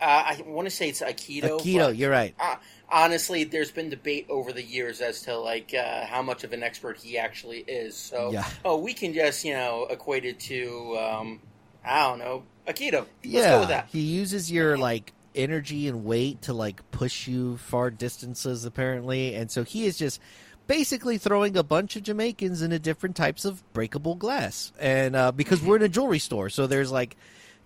[0.00, 1.58] I want to say it's Aikido.
[1.58, 2.34] Aikido, you're right.
[2.38, 2.56] uh,
[2.90, 6.62] honestly, there's been debate over the years as to like uh, how much of an
[6.62, 7.96] expert he actually is.
[7.96, 8.46] So, Yeah.
[8.64, 11.40] oh, we can just you know equate it to um,
[11.84, 12.92] I don't know Aikido.
[12.92, 13.88] Let's yeah, go with that.
[13.90, 19.50] he uses your like energy and weight to like push you far distances apparently, and
[19.50, 20.20] so he is just
[20.66, 25.62] basically throwing a bunch of Jamaicans into different types of breakable glass, and uh, because
[25.62, 27.16] we're in a jewelry store, so there's like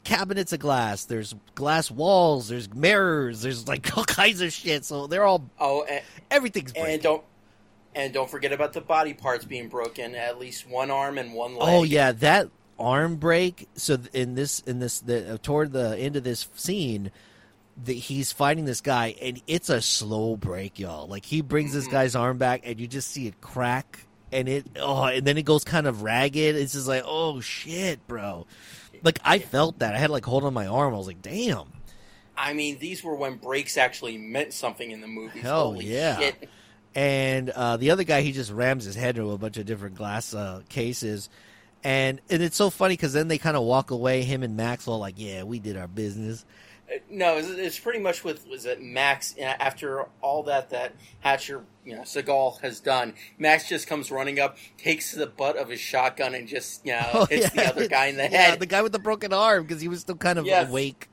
[0.05, 4.85] cabinets of glass, there's glass walls, there's mirrors, there's like all kinds of shit.
[4.85, 6.95] So they're all Oh, and, everything's breaking.
[6.95, 7.25] and don't
[7.95, 10.15] and don't forget about the body parts being broken.
[10.15, 11.63] At least one arm and one leg.
[11.63, 12.49] Oh yeah, that
[12.79, 13.69] arm break.
[13.75, 17.11] So in this in this the, uh, toward the end of this scene,
[17.85, 21.07] the, he's fighting this guy, and it's a slow break, y'all.
[21.07, 24.67] Like he brings this guy's arm back, and you just see it crack, and it
[24.77, 26.57] oh, and then it goes kind of ragged.
[26.57, 28.47] It's just like oh shit, bro.
[29.03, 29.95] Like I felt that.
[29.95, 30.95] I had like hold on my arm.
[30.95, 31.73] I was like, damn.
[32.37, 35.41] I mean, these were when breaks actually meant something in the movie.
[35.41, 36.19] Hell Holy yeah.
[36.19, 36.49] shit.
[36.95, 39.97] and uh, the other guy he just rams his head into a bunch of different
[39.97, 41.29] glass uh, cases
[41.83, 44.99] and and it's so funny because then they kind of walk away him and maxwell
[44.99, 46.45] like yeah we did our business
[47.09, 51.65] No, it's, it's pretty much with was it Max uh, after all that that Hatcher,
[51.85, 53.15] you know, Seagal has done.
[53.39, 57.07] Max just comes running up, takes the butt of his shotgun, and just you know
[57.15, 58.61] Oh, hits the other guy in the yeah head.
[58.61, 60.69] the guy with the broken arm because he was still kind of Yes.
[60.69, 61.09] awake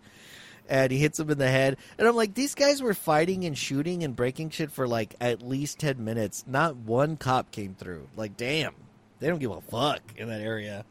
[0.69, 3.57] and he hits him in the head and i'm like these guys were fighting and
[3.57, 8.05] shooting and breaking shit for like at least 10 minutes not one cop came through
[8.17, 8.73] like damn
[9.19, 10.84] they don't give a fuck in that area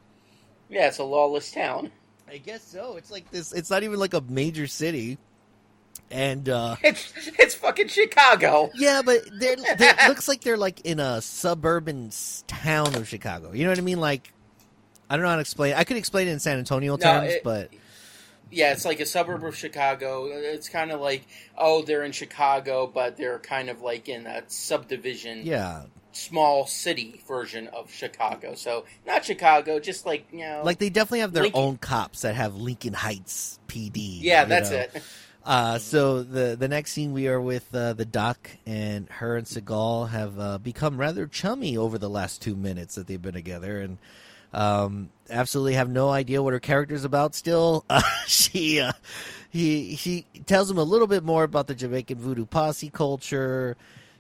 [0.71, 1.93] yeah, it's a lawless town.
[2.29, 5.19] I guess so it's like this it's not even like a major city
[6.11, 8.71] and uh It's it's fucking Chicago.
[8.75, 12.11] Yeah, but they're, they it looks like they're like in a suburban
[12.47, 13.53] town of Chicago.
[13.53, 13.99] You know what I mean?
[13.99, 14.33] Like,
[15.11, 15.75] I don't know how to explain.
[15.75, 17.71] I could explain it in San Antonio No, terms, it- but
[18.53, 20.27] Yeah, it's like a suburb of Chicago.
[20.27, 21.27] It's kind of like
[21.59, 25.85] oh, they're in Chicago, but they're kind of like in a subdivision, yeah,
[26.17, 28.55] small city version of Chicago.
[28.55, 32.23] So not Chicago, just like you know, like they definitely have their Lincoln- own cops
[32.23, 34.19] that have Lincoln Heights PD.
[34.23, 34.79] yeah, that's know?
[34.79, 35.03] it.
[35.47, 39.47] Uh, so the the next scene we are with uh, the doc and her and
[39.47, 43.81] Seagal have uh, become rather chummy over the last two minutes that they've been together
[43.81, 43.99] and
[44.53, 47.37] um, absolutely have no idea what her character's about.
[47.37, 48.91] Still, uh, she uh,
[49.49, 53.77] he she tells him a little bit more about the Jamaican voodoo posse culture.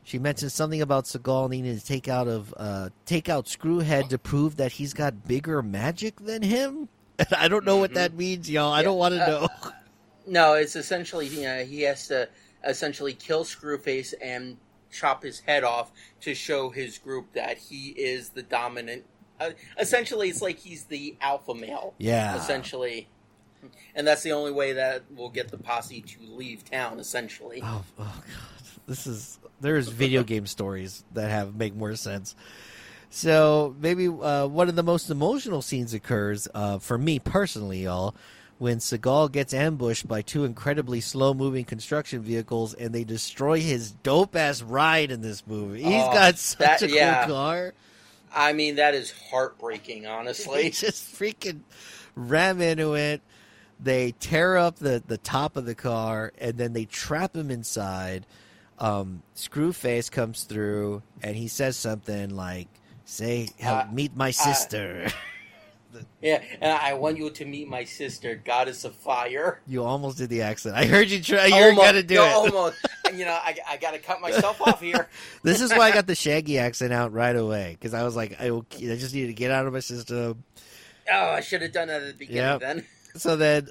[0.06, 4.18] She mentions something about Seagal needing to take out of uh, take out Screwhead to
[4.18, 6.88] prove that he's got bigger magic than him.
[7.18, 8.72] And I don't know what that means, y'all.
[8.72, 9.48] I don't want to Uh, know.
[10.28, 12.28] No, it's essentially you know, he has to
[12.64, 14.58] essentially kill Screwface and
[14.92, 15.90] chop his head off
[16.20, 19.04] to show his group that he is the dominant.
[19.40, 21.94] Uh, essentially, it's like he's the alpha male.
[21.98, 22.36] Yeah.
[22.36, 23.08] Essentially,
[23.94, 26.98] and that's the only way that will get the posse to leave town.
[27.00, 28.55] Essentially, Oh, oh god,
[28.86, 32.34] this is there's video game stories that have make more sense.
[33.10, 38.14] So maybe uh, one of the most emotional scenes occurs uh, for me personally, y'all,
[38.58, 44.60] when Seagal gets ambushed by two incredibly slow-moving construction vehicles and they destroy his dope-ass
[44.62, 45.82] ride in this movie.
[45.82, 47.26] He's Oh, got such that- a cool yeah.
[47.26, 47.74] car.
[48.34, 50.02] I mean that is heartbreaking.
[50.02, 51.60] They Honestly, just freaking
[52.16, 53.22] ram into it.
[53.78, 58.26] They tear up the, the top of the car and then they trap him inside.
[58.78, 62.68] Um, Screwface comes through and he says something like,
[63.04, 65.08] "Say, help Uh, meet my sister."
[66.20, 66.42] yeah.
[66.60, 69.60] And I want you to meet my sister, Goddess of Fire.
[69.66, 70.76] you almost did the accent.
[70.76, 71.46] I heard you try.
[71.46, 72.32] You're Almost- gonna do no, it.
[72.54, 72.76] Almost.
[73.14, 75.08] you know, I, I got to cut myself off here.
[75.42, 78.38] This is why I got the Shaggy accent out right away because I was like,
[78.40, 80.42] I, will- I just needed to get out of my system.
[81.10, 82.60] Oh, I should have done that at the beginning Yep.
[82.60, 82.86] then.
[83.16, 83.68] So then,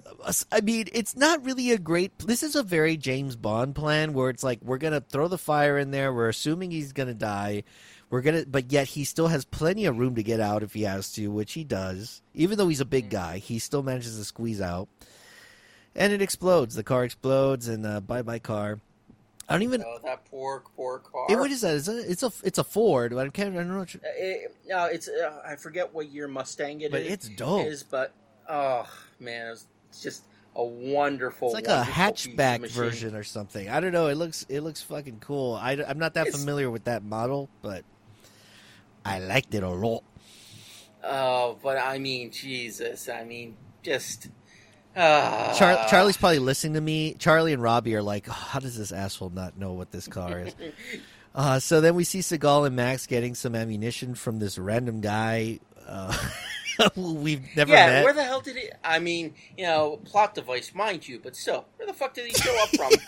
[0.52, 2.18] I mean, it's not really a great.
[2.20, 5.78] This is a very James Bond plan where it's like we're gonna throw the fire
[5.78, 6.14] in there.
[6.14, 7.64] We're assuming he's gonna die.
[8.10, 10.84] We're gonna, but yet he still has plenty of room to get out if he
[10.84, 12.22] has to, which he does.
[12.34, 14.88] Even though he's a big guy, he still manages to squeeze out,
[15.96, 16.76] and it explodes.
[16.76, 18.80] The car explodes, and uh, bye bye car.
[19.48, 19.84] I don't even.
[19.86, 21.26] Oh, that poor, poor car.
[21.30, 21.74] Hey, what is that?
[21.76, 23.14] Is it, it's a it's a Ford.
[23.14, 23.54] I can't.
[23.54, 23.80] I don't know.
[23.80, 27.12] What you- Uh, It, no, it's uh, I forget what year Mustang it But is-
[27.14, 27.68] it's dope.
[27.68, 28.12] Is but
[28.50, 28.88] oh
[29.20, 30.24] man, it's it's just
[30.56, 31.50] a wonderful.
[31.50, 33.70] It's like a hatchback version or something.
[33.70, 34.08] I don't know.
[34.08, 35.56] It looks it looks fucking cool.
[35.56, 37.84] I, am not that It's- familiar with that model, but
[39.04, 40.04] I liked it a lot.
[41.04, 44.30] Oh, but I mean, Jesus, I mean, just.
[44.96, 47.16] Uh, Char- Charlie's probably listening to me.
[47.16, 50.40] Charlie and Robbie are like, "Oh, "How does this asshole not know what this car
[50.40, 50.56] is?"
[51.36, 55.60] uh, so then we see Seagal and Max getting some ammunition from this random guy
[55.86, 56.18] uh,
[56.96, 58.04] we've never yeah, met.
[58.04, 58.70] where the hell did he?
[58.84, 62.34] I mean, you know, plot device, mind you, but still, where the fuck did he
[62.34, 62.92] show up from?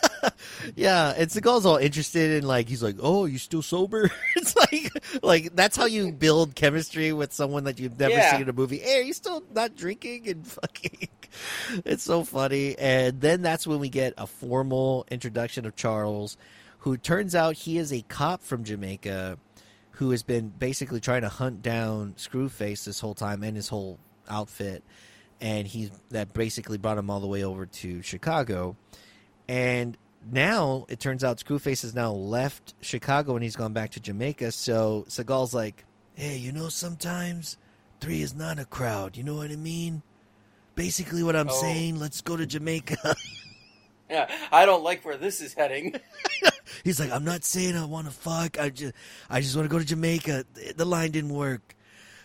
[0.75, 4.91] Yeah, and Seagal's all interested in like he's like, "Oh, you still sober?" it's like
[5.23, 8.31] like that's how you build chemistry with someone that you've never Yeah.
[8.31, 8.79] seen in a movie.
[8.79, 11.07] Hey, are you still not drinking and fucking?
[11.85, 16.35] It's so funny, and then that's when we get a formal introduction of Charles,
[16.79, 19.37] who turns out he is a cop from Jamaica,
[19.97, 23.99] who has been basically trying to hunt down Screwface this whole time and his whole
[24.29, 24.83] outfit,
[25.41, 28.75] and he's that basically brought him all the way over to Chicago.
[29.47, 29.97] And
[30.29, 34.51] now it turns out Screwface has now left Chicago and he's gone back to Jamaica.
[34.51, 35.85] So Seagal's like,
[36.15, 37.57] hey, you know, sometimes
[38.01, 39.15] three is not a crowd.
[39.15, 40.01] You know what I mean?
[40.75, 41.61] Basically, what I'm Oh.
[41.61, 43.15] saying, let's go to Jamaica.
[44.09, 45.95] yeah, I don't like where this is heading.
[46.83, 48.59] he's like, I'm not saying I want to fuck.
[48.59, 48.93] I just,
[49.29, 50.45] I just want to go to Jamaica.
[50.75, 51.75] The line didn't work.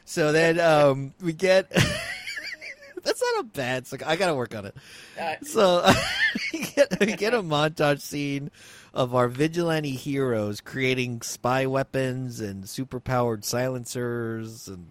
[0.04, 1.70] So then um, we get.
[3.04, 3.90] That's not a bad.
[3.90, 4.76] Like I gotta work on it.
[5.20, 5.84] Uh, So
[6.52, 8.50] we, get, we get a montage scene
[8.94, 14.90] of our vigilante heroes creating spy weapons and superpowered silencers and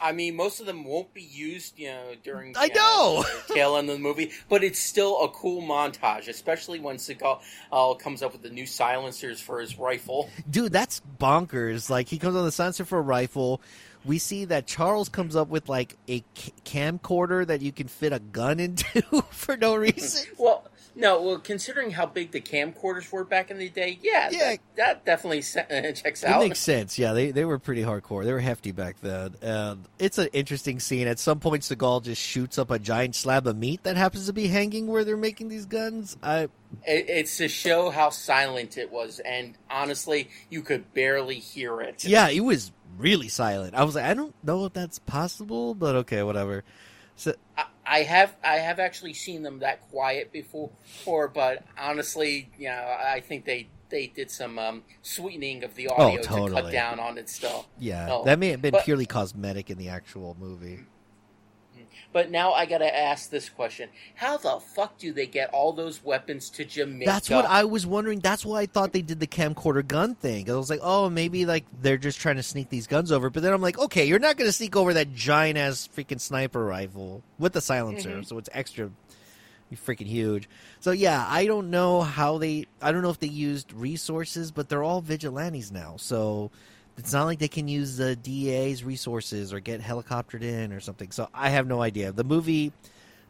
[0.00, 3.24] I mean, most of them won't be used, you know, during I you know!
[3.48, 7.40] the tail end of the movie, but it's still a cool montage, especially when Seagal
[7.72, 10.28] uh, comes up with the new silencers for his rifle.
[10.50, 13.60] dude that's bonkers like he comes on the silencer for a rifle
[14.04, 18.12] we see that charles comes up with like a c- camcorder that you can fit
[18.12, 20.65] a gun into for no reason Well,
[20.98, 24.38] no, well, considering how big the camcorders were back in the day, yeah, Yeah.
[24.38, 26.40] that, that definitely se- uh, checks It out.
[26.40, 26.98] makes sense.
[26.98, 28.24] Yeah, they, they were pretty hardcore.
[28.24, 29.34] They were hefty back then.
[29.42, 31.06] And it's an interesting scene.
[31.06, 34.32] At some point, Seagal just shoots up a giant slab of meat that happens to
[34.32, 36.16] be hanging where they're making these guns.
[36.22, 36.44] I
[36.86, 42.04] It, it's to show how silent it was, and honestly, you could barely hear it.
[42.06, 43.74] yeah, it was really silent.
[43.74, 46.64] I was like, I don't know if that's possible, but okay, whatever.
[47.16, 52.50] So I, I have I have actually seen them that quiet before, before but honestly,
[52.58, 56.62] you know, I think they they did some um, sweetening of the audio to totally.
[56.62, 57.66] cut down on it still.
[57.78, 60.80] yeah, Oh, that may have been but- purely cosmetic in the actual movie.
[62.12, 66.02] But now I gotta ask this question: How the fuck do they get all those
[66.04, 67.04] weapons to Jamaica?
[67.10, 68.20] That's what I was wondering.
[68.20, 70.50] That's why I thought they did the camcorder gun thing.
[70.50, 73.30] I was like, oh, maybe like they're just trying to sneak these guns over.
[73.30, 76.20] But then I'm like, okay, you're not going to sneak over that giant ass freaking
[76.20, 78.22] sniper rifle with the silencer, Mm-hmm.
[78.22, 78.90] so it's extra
[79.74, 80.48] freaking huge.
[80.80, 82.66] So yeah, I don't know how they.
[82.80, 86.50] I don't know if they used resources, but they're all vigilantes now, so.
[86.98, 91.10] It's not like they can use the DA's resources or get helicoptered in or something.
[91.10, 92.10] So I have no idea.
[92.12, 92.72] The movie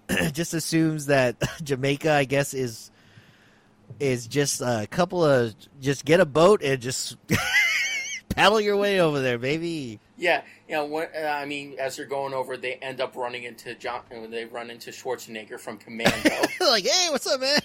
[0.33, 2.91] just assumes that Jamaica, I guess, is
[4.01, 7.17] is just a couple of just get a boat and just
[8.31, 10.01] paddle your way over there, baby.
[10.19, 13.45] Yeah, you know, when, uh, I mean, as they're going over, they end up running
[13.45, 14.01] into John.
[14.15, 16.31] uh, They run into Schwarzenegger from Commando.
[16.61, 17.59] like, hey, what's up, man?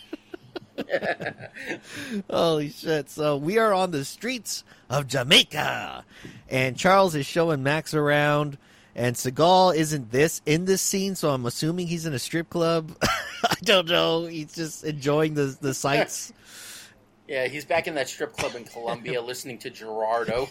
[2.29, 3.09] Holy shit.
[3.09, 6.05] So we are on the streets of Jamaica.
[6.49, 8.57] And Charles is showing Max around.
[8.95, 12.95] And Seagal isn't this in this scene, so I'm assuming he's in a strip club.
[13.01, 14.25] I don't know.
[14.25, 16.33] He's just enjoying the the sights.
[17.27, 20.49] yeah, he's back in that strip club in Colombia, listening to Gerardo.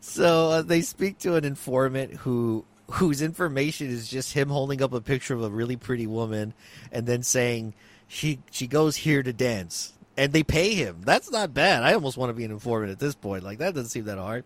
[0.00, 4.92] So uh, they speak to an informant who whose information is just him holding up
[4.92, 6.52] a picture of a really pretty woman
[6.92, 7.74] and then saying
[8.08, 11.02] she she goes here to dance and they pay him.
[11.04, 11.82] That's not bad.
[11.82, 13.42] I almost want to be an informant at this point.
[13.44, 14.44] Like that doesn't seem that hard.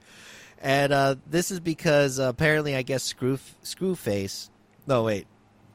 [0.61, 4.49] And uh, this is because uh, apparently I guess Screw Screwface.
[4.87, 5.27] No wait,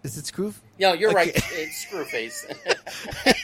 [0.03, 0.53] is it Screw?
[0.79, 1.29] No, you're right.
[1.29, 1.41] Okay.
[1.63, 3.35] It's Screwface.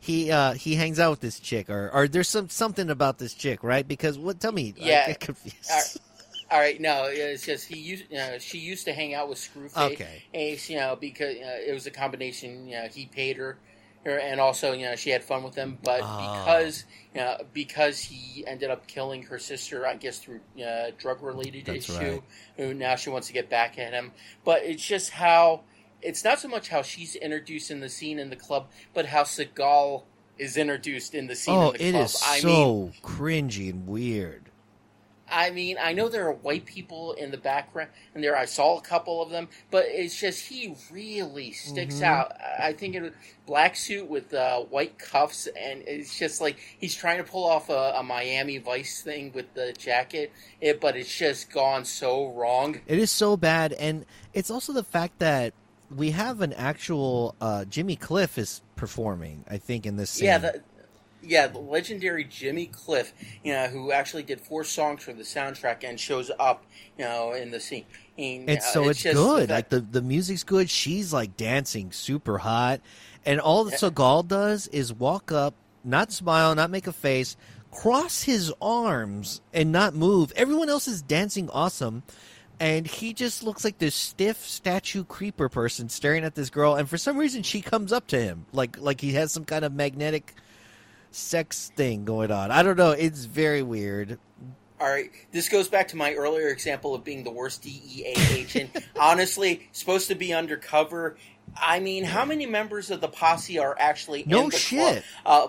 [0.00, 3.34] He uh, he hangs out with this chick, or or there's some something about this
[3.34, 3.86] chick, right?
[3.86, 4.38] Because what?
[4.38, 4.74] Tell me.
[4.80, 5.06] I Yeah.
[5.08, 6.00] get confused.
[6.50, 6.80] All right.
[6.80, 8.12] No, it's just he used.
[8.12, 9.92] Uh, she used to hang out with Screwface.
[9.92, 10.22] Okay.
[10.32, 12.68] and, you know, because uh, it was a combination.
[12.68, 13.58] You know, he paid her,
[14.04, 15.78] her, and also you know she had fun with him.
[15.82, 16.44] But Ah.
[16.44, 16.84] because
[17.14, 21.68] you know, because he ended up killing her sister, I guess through uh, drug related
[21.68, 22.22] issue, right.
[22.56, 24.12] who now she wants to get back at him.
[24.44, 25.62] But it's just how
[26.02, 29.22] it's not so much how she's introduced in the scene in the club, but how
[29.24, 30.02] Seagal
[30.38, 32.04] is introduced in the scene Oh, in the it club.
[32.04, 34.45] is I so mean, cringy and weird.
[35.30, 38.78] I mean, I know there are white people in the background, and there I saw
[38.78, 42.04] a couple of them, but it's just he really sticks Mm-hmm.
[42.04, 42.32] out.
[42.58, 43.12] I think it was
[43.46, 47.70] black suit with uh, white cuffs, and it's just like he's trying to pull off
[47.70, 52.80] a, a Miami Vice thing with the jacket, it, but it's just gone so wrong.
[52.86, 55.54] It is so bad, and it's also the fact that
[55.94, 59.44] we have an actual uh, Jimmy Cliff is performing.
[59.48, 60.26] I think in this scene.
[60.26, 60.60] Yeah, the,
[61.26, 63.12] yeah, the legendary Jimmy Cliff,
[63.42, 66.64] you know, who actually did four songs for the soundtrack and shows up,
[66.98, 67.84] you know, in the scene.
[68.16, 69.48] And, It's uh, so it's, just good.
[69.48, 70.70] the Like the the music's good.
[70.70, 72.80] She's like dancing super hot,
[73.24, 75.54] and all that Seagal does is walk up,
[75.84, 77.36] not smile, not make a face,
[77.70, 80.32] cross his arms, and not move.
[80.36, 82.02] Everyone else is dancing awesome,
[82.58, 86.74] and he just looks like this stiff statue creeper person staring at this girl.
[86.74, 89.64] And for some reason, she comes up to him like like he has some kind
[89.64, 90.34] of magnetic
[91.10, 92.50] sex thing going on.
[92.50, 92.90] I don't know.
[92.92, 94.18] It's very weird.
[94.78, 98.70] All right, this goes back to my earlier example of being the worst DEA agent.
[99.00, 101.16] Honestly, supposed to be undercover.
[101.56, 105.02] I mean, how many members of the posse are actually No in the shit.
[105.24, 105.48] club?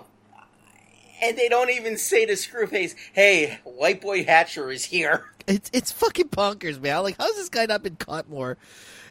[1.20, 5.92] and they don't even say to Screwface, "Hey, White Boy Hatcher is here." It's it's
[5.92, 7.02] fucking bonkers, man.
[7.02, 8.56] Like, how's this guy not been caught more?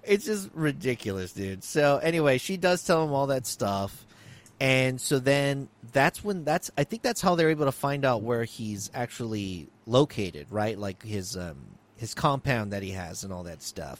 [0.04, 1.64] It's just ridiculous, dude.
[1.64, 4.07] So anyway, she does tell him all that stuff,
[4.60, 8.24] and so then that's when that's I think that's how they're able to find out
[8.24, 10.78] where he's actually located, right?
[10.78, 11.58] Like his um
[11.95, 13.99] his compound that he has and all that stuff.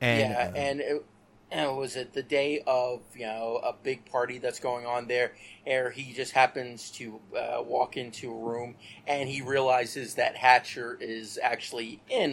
[0.00, 1.06] And yeah, um, and it,
[1.50, 5.32] and was it the day of you know a big party that's going on there?
[5.66, 8.74] Or he just happens to uh, walk into a room
[9.06, 12.32] and he realizes that Hatcher is actually in,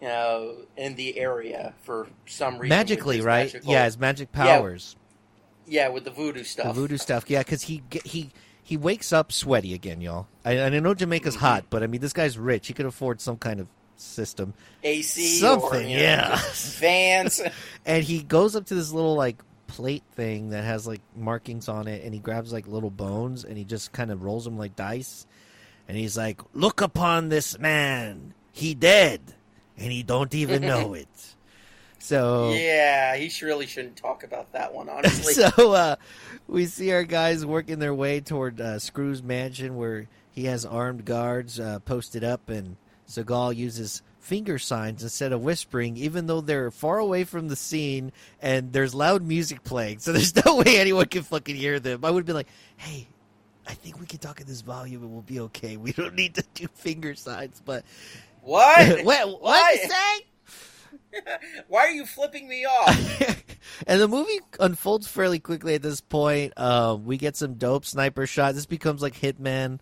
[0.00, 2.68] you know, in the area for some reason.
[2.68, 3.46] magically, right?
[3.46, 4.96] magical- Yeah, his magic powers.
[5.68, 6.66] Yeah, with the voodoo stuff.
[6.66, 8.30] The voodoo stuff, yeah, because he he
[8.62, 10.26] he wakes up sweaty again, y'all.
[10.44, 11.44] I, and I know Jamaica's Mm-hmm.
[11.44, 12.66] hot, but I mean, this guy's rich.
[12.66, 14.54] He could afford some kind of system,
[14.84, 16.40] AC, or, something, know, yeah.
[16.52, 17.40] Vans.
[17.86, 21.88] and he goes up to this little like plate thing that has like markings on
[21.88, 24.76] it, and he grabs like little bones, and he just kind of rolls them like
[24.76, 25.26] dice,
[25.88, 29.20] and he's like, "Look upon this man, he dead,
[29.76, 31.08] and he don't even know it."
[32.08, 35.34] So yeah, he really shouldn't talk about that one, honestly.
[35.34, 35.96] so uh,
[36.46, 41.04] we see our guys working their way toward uh, Screw's mansion where he has armed
[41.04, 46.70] guards uh, posted up, and Seagal uses finger signs instead of whispering, even though they're
[46.70, 49.98] far away from the scene and there's loud music playing.
[49.98, 52.06] So there's no way anyone can fucking hear them.
[52.06, 52.48] I would be like,
[52.78, 53.06] hey.
[53.66, 55.76] I think we can talk at this volume and we'll be okay.
[55.76, 57.84] We don't need to do finger signs, but
[58.40, 59.04] what?
[59.04, 59.42] what?
[59.42, 60.24] What you say?
[61.68, 63.44] Why are you flipping me off?
[63.86, 66.52] and the movie unfolds fairly quickly at this point.
[66.58, 68.54] Um, we get some dope sniper shot.
[68.54, 69.80] This becomes like Hitman,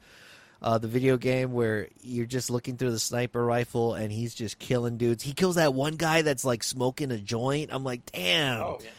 [0.63, 4.59] uh, the video game where you're just looking through the sniper rifle and he's just
[4.59, 5.23] killing dudes.
[5.23, 7.71] He kills that one guy that's like smoking a joint.
[7.73, 8.63] I'm like, damn.
[8.63, 8.91] oh, yeah.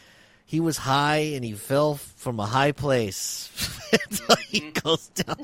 [0.46, 3.50] He was high and he fell from a high place.
[4.10, 4.86] so he Mm-hmm.
[4.86, 5.36] goes down.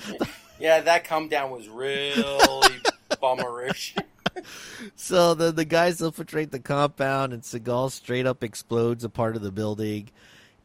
[0.59, 2.15] Yeah, that come down was really
[3.11, 3.97] bummerish.
[4.97, 9.43] So the the guys infiltrate the compound, and Seagal straight up explodes a part of
[9.43, 10.11] the building,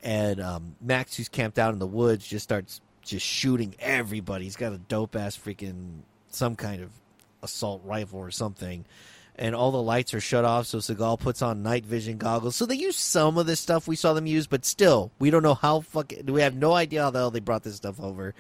[0.02, 4.46] and um, Max, who's camped out in the woods, just starts just shooting everybody.
[4.46, 6.92] He's got a dope ass freaking some kind of
[7.42, 8.86] assault rifle or something.
[9.36, 12.58] And all the lights are shut off, so Seagal puts on night vision goggles.
[12.58, 15.44] So they use some of this stuff we saw them use, but still, we don't
[15.44, 16.26] know how fucking.
[16.26, 18.36] We have no idea how the hell they brought this stuff over.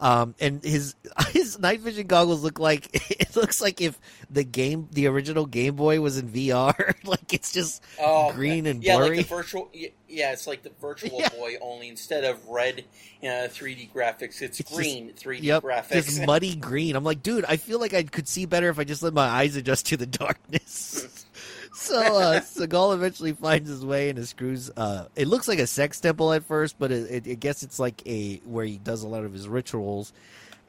[0.00, 0.94] Um, and his
[1.30, 3.98] his night vision goggles look like it looks like if
[4.30, 6.94] the game, the original Game Boy, was in VR.
[7.04, 9.18] like it's just Oh, green and yeah, blurry.
[9.18, 9.70] like the virtual.
[10.08, 11.28] Yeah, it's like the virtual Yeah.
[11.30, 12.84] boy, only instead of red
[13.22, 15.92] uh, 3D graphics, it's, It's just- green 3D Yep, graphics.
[15.92, 16.96] just muddy green.
[16.96, 19.26] I'm like, dude, I feel like I could see better if I just let my
[19.26, 21.24] eyes adjust to the darkness.
[21.72, 24.70] So uh, Seagal eventually finds his way into Screws.
[24.76, 27.78] Uh, it looks like a sex temple at first, but it, it, I guess it's
[27.78, 30.12] like a where he does a lot of his rituals,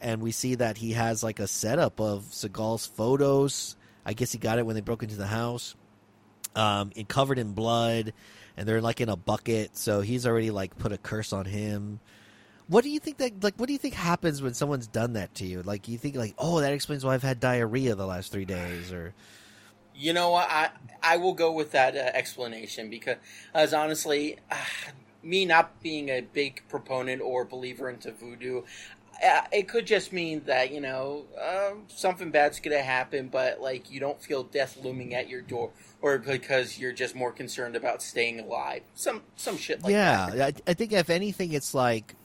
[0.02, 3.76] and we see that he has like a setup of Seagal's photos.
[4.06, 5.76] I guess he got it when they broke into the house.
[6.56, 8.14] Um, and covered in blood,
[8.56, 9.76] and they're like in a bucket.
[9.76, 12.00] So he's already like put a curse on him.
[12.68, 13.56] What do you think that like?
[13.58, 15.64] What do you think happens when someone's done that to you?
[15.64, 18.94] Like you think like, oh, that explains why I've had diarrhea the last three days,
[18.94, 19.16] or
[19.96, 20.50] You know what?
[20.50, 20.70] I
[21.02, 23.18] I will go with that uh, explanation because,
[23.54, 24.56] as honestly, uh,
[25.22, 28.64] me not being a big proponent or believer into voodoo,
[29.24, 33.92] uh, it could just mean that you know uh, something bad's gonna happen, but like
[33.92, 35.72] you don't feel death looming at your door,
[36.02, 38.82] or because you're just more concerned about staying alive.
[38.96, 40.62] Some some shit like yeah, that.
[40.68, 42.16] I, I think if anything, it's like,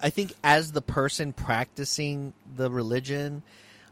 [0.00, 3.42] I think as the person practicing the religion,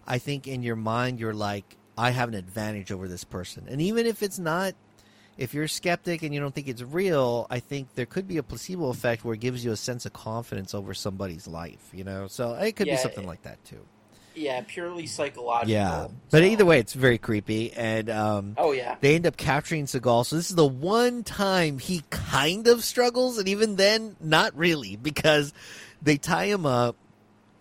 [0.07, 3.80] I think in your mind you're like, I have an advantage over this person, and
[3.80, 4.74] even if it's not.
[5.38, 8.36] If you're a skeptic and you don't think it's real, I think there could be
[8.36, 12.05] a placebo effect where it gives you a sense of confidence over somebody's life, you
[12.05, 12.26] know?
[12.28, 13.80] So it could be Yeah, something like that too.
[14.34, 15.72] Yeah, purely psychological.
[15.72, 16.09] Yeah.
[16.30, 17.72] But so- either way, it's very creepy.
[17.72, 18.96] And um, Oh yeah.
[19.00, 20.26] they end up capturing Seagal.
[20.26, 24.96] So this is the one time he kind of struggles, and even then, not really,
[24.96, 25.55] because
[26.03, 26.94] they tie him up.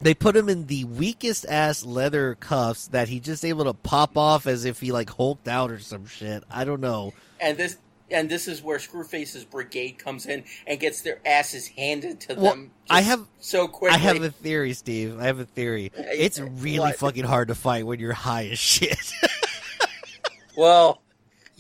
[0.02, 4.18] They put him in the weakest ass leather cuffs that he just able to pop
[4.18, 6.44] off as if he like hulked out or some shit.
[6.50, 7.14] I don't know.
[7.40, 7.78] and this
[8.10, 12.52] and this is where Screwface's brigade comes in and gets their asses handed to Well,
[12.52, 12.72] them.
[12.90, 13.96] I have- so quickly.
[13.96, 15.18] I have a theory, Steve.
[15.20, 15.92] I have a theory.
[15.96, 16.98] It's really What?
[16.98, 18.98] fucking hard to fight when you're high as shit.
[20.58, 21.02] well,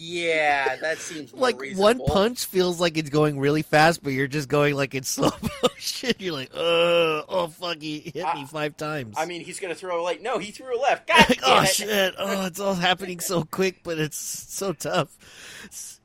[0.03, 4.49] yeah, that seems like one punch feels like it's going really fast, but you're just
[4.49, 5.29] going like in slow
[5.61, 6.13] motion.
[6.17, 6.57] You're like, uh,
[7.29, 9.15] oh fuck, he hit me five times.
[9.15, 10.19] I mean, he's going to throw a like.
[10.19, 11.07] No, he threw a left.
[11.07, 11.67] God damn oh it.
[11.67, 12.15] shit!
[12.17, 15.15] Oh, it's all happening so quick, but it's so tough.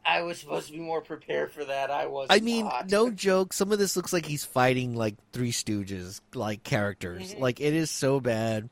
[0.04, 1.90] I was supposed to be more prepared for that.
[1.90, 2.26] I was.
[2.28, 2.90] I mean, not.
[2.90, 3.54] no joke.
[3.54, 7.34] Some of this looks like he's fighting like Three Stooges like characters.
[7.34, 7.40] Mhm.
[7.40, 8.68] Like it is so bad.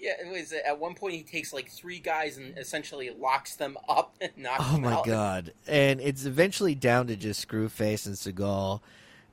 [0.00, 3.76] Yeah, it was at one point he takes like three guys and essentially locks them
[3.88, 4.78] up and knocks them out.
[4.78, 5.04] Oh my out.
[5.06, 5.52] god!
[5.66, 8.80] And it's eventually down to just Screwface and Seagal,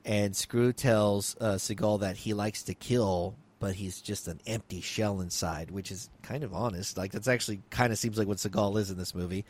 [0.06, 4.82] and Screw tells uh, Seagal that he likes to kill, but he's just an empty
[4.82, 6.98] shell inside, which is kind of honest.
[6.98, 9.46] Like that's actually kind of seems like what Seagal is in this movie.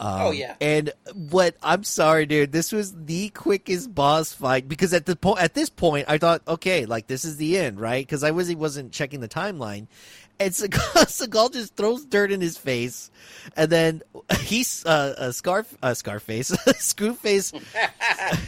[0.00, 0.54] Um, Oh, yeah.
[0.60, 2.52] And what I'm sorry, dude.
[2.52, 6.42] This was the quickest boss fight because at the point at this point I thought,
[6.46, 8.06] okay, like this is the end, right?
[8.06, 9.88] Because I was wasn't checking the timeline,
[10.40, 10.70] and Seagal,
[11.28, 13.10] Seagal just throws dirt in his face,
[13.56, 14.02] and then
[14.40, 17.60] he's uh, a scarf, uh, Scarface, Screwface,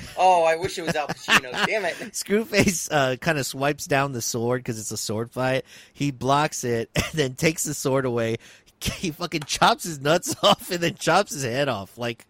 [0.16, 1.66] oh, I wish it was Al Pacino.
[1.66, 1.97] Damn it.
[2.12, 5.64] Screwface uh, kind of swipes down the sword because it's a sword fight.
[5.93, 8.36] He blocks it and then takes the sword away.
[8.80, 11.99] He fucking chops his nuts off and then chops his head off.
[11.99, 12.26] Like,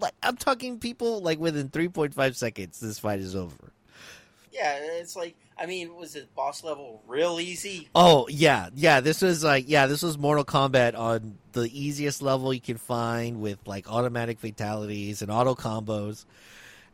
[0.00, 3.72] like I'm talking people like within 3.5 seconds, this fight is over.
[4.52, 7.88] Yeah, it's like I mean, was it boss level real easy?
[7.94, 9.00] Oh yeah, yeah.
[9.00, 13.40] This was like yeah, this was Mortal Kombat on the easiest level you can find
[13.40, 16.24] with like automatic fatalities and auto combos.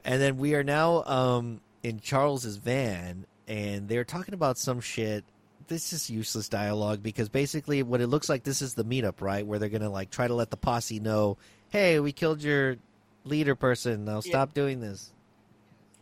[0.04, 5.24] And then we are now um, in Charles's van, and they're talking about some shit.
[5.68, 9.46] This is useless dialogue because basically what it looks like this is the meetup, right?
[9.46, 11.38] Where they're gonna like try to let the posse know,
[11.70, 12.76] hey, we killed your
[13.24, 14.04] leader person.
[14.04, 14.30] Now Yeah.
[14.32, 15.12] stop doing this.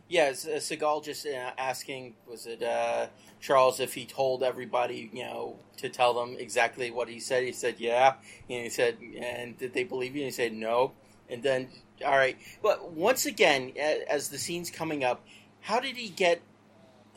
[0.09, 3.07] Yeah, uh, Seagal just uh, asking, was it uh,
[3.39, 7.43] Charles if he told everybody, you know, to tell them exactly what he said?
[7.43, 8.15] He said, yeah.
[8.49, 10.23] And he said, and did they believe you?
[10.23, 10.93] And he said, no.
[11.29, 11.69] And then,
[12.03, 12.37] all right.
[12.63, 13.73] But once again,
[14.09, 15.23] as the scene's coming up,
[15.61, 16.41] how did he get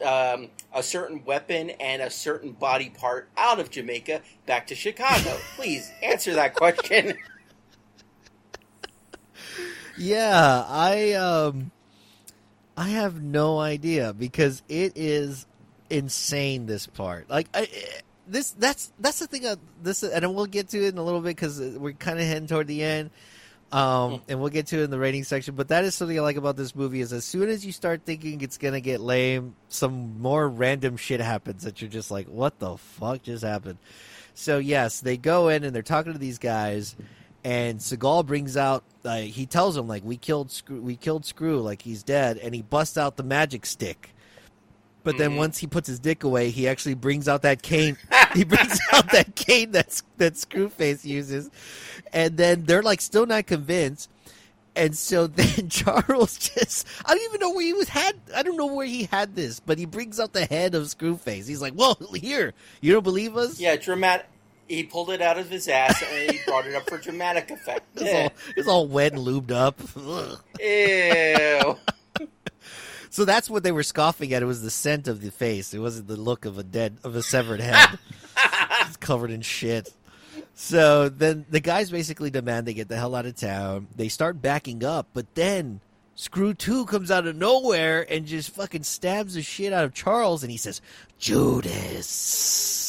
[0.04, 5.38] um, a certain weapon and a certain body part out of Jamaica back to Chicago?
[5.56, 7.14] Please answer that question.
[9.98, 11.70] Yeah, I um
[12.76, 15.46] I have no idea because it is
[15.90, 17.28] insane this part.
[17.28, 17.68] Like I
[18.26, 21.20] this that's that's the thing uh, this and we'll get to it in a little
[21.20, 23.10] bit cuz we're kind of heading toward the end.
[23.72, 26.20] Um, and we'll get to it in the rating section, but that is something I
[26.20, 29.54] like about this movie is as soon as you start thinking it's gonna get lame,
[29.70, 33.78] some more random shit happens that you're just like, what the fuck just happened?
[34.34, 36.96] So yes, they go in and they're talking to these guys,
[37.44, 38.84] and Seagal brings out.
[39.04, 42.54] Uh, he tells them like we killed Screw, we killed Screw, like he's dead, and
[42.54, 44.14] he busts out the magic stick.
[45.04, 45.36] But then Mhm.
[45.38, 47.96] once he puts his dick away, he actually brings out that cane.
[48.34, 51.50] he brings out that cane that's that Screwface uses,
[52.12, 54.08] and then they're like still not convinced.
[54.76, 58.56] And so then Charles just I don't even know where he was had I don't
[58.56, 61.48] know where he had this, but he brings out the head of Screwface.
[61.48, 63.58] He's like, Well, here, you don't believe us?
[63.58, 64.26] yeah, dramatic.
[64.68, 67.82] He pulled it out of his ass and he brought it up for dramatic effect.
[67.94, 69.80] It's all, it's all wet and lubed up.
[69.96, 70.38] Ugh.
[70.60, 71.78] Ew.
[73.10, 74.42] So that's what they were scoffing at.
[74.42, 75.74] It was the scent of the face.
[75.74, 77.98] It wasn't the look of a dead of a severed head.
[78.86, 79.92] it's covered in shit.
[80.54, 83.88] So then the guys basically demand they get the hell out of town.
[83.94, 85.80] They start backing up, but then
[86.14, 90.42] Screw Two comes out of nowhere and just fucking stabs the shit out of Charles,
[90.42, 90.80] and he says,
[91.18, 92.81] "Judas."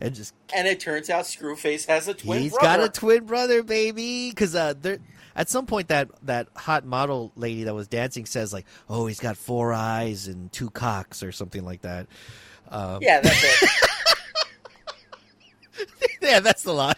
[0.00, 2.78] And just And it turns out Screwface has a twin he's brother.
[2.78, 4.30] got a twin brother, baby.
[4.30, 4.98] Because uh, there
[5.36, 9.20] at some point that that hot model lady that was dancing says like, "Oh, he's
[9.20, 12.06] got four eyes and two cocks" or something like that.
[12.68, 13.70] Um, yeah, that's it.
[16.22, 16.94] yeah, that's the line.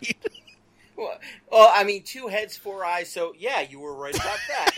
[0.96, 1.18] well,
[1.50, 3.10] well, I mean, two heads, four eyes.
[3.10, 4.74] So yeah, you were right about that.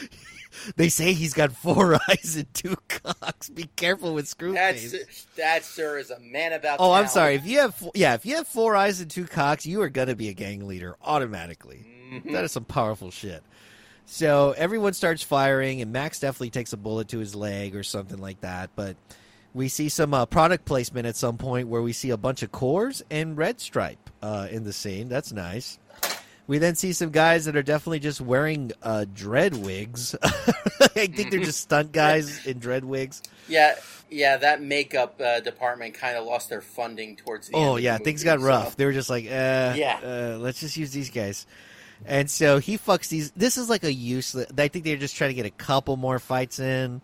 [0.76, 3.48] they say he's got four eyes and two cocks.
[3.48, 4.92] Be careful with Screwface.
[4.92, 6.78] That's that, sir, is a man about.
[6.80, 7.34] Oh, I'm sorry.
[7.34, 9.88] If you have, four, yeah, if you have four eyes and two cocks, you are
[9.88, 11.86] gonna be a gang leader automatically.
[12.12, 12.32] Mhm.
[12.32, 13.42] That is some powerful shit.
[14.04, 18.18] So everyone starts firing, and Max definitely takes a bullet to his leg or something
[18.18, 18.70] like that.
[18.76, 18.96] But
[19.54, 22.50] we see some uh, product placement at some point where we see a bunch of
[22.52, 25.08] Coors and Red Stripe uh, in the scene.
[25.08, 25.78] That's nice.
[26.46, 30.14] We then see some guys that are definitely just wearing uh, dread wigs.
[30.22, 33.22] I think they're just stunt guys in dread wigs.
[33.48, 33.76] Yeah,
[34.10, 37.64] yeah, that makeup uh, department kind of lost their funding towards the end.
[37.64, 38.76] Oh of the yeah, movie, things got so- rough.
[38.76, 40.00] They were just like, uh, Yeah.
[40.02, 41.46] uh, let's just use these guys.
[42.04, 43.30] And so he fucks these.
[43.30, 44.46] This is like a useless.
[44.58, 47.00] I think they're just trying to get a couple more fights in,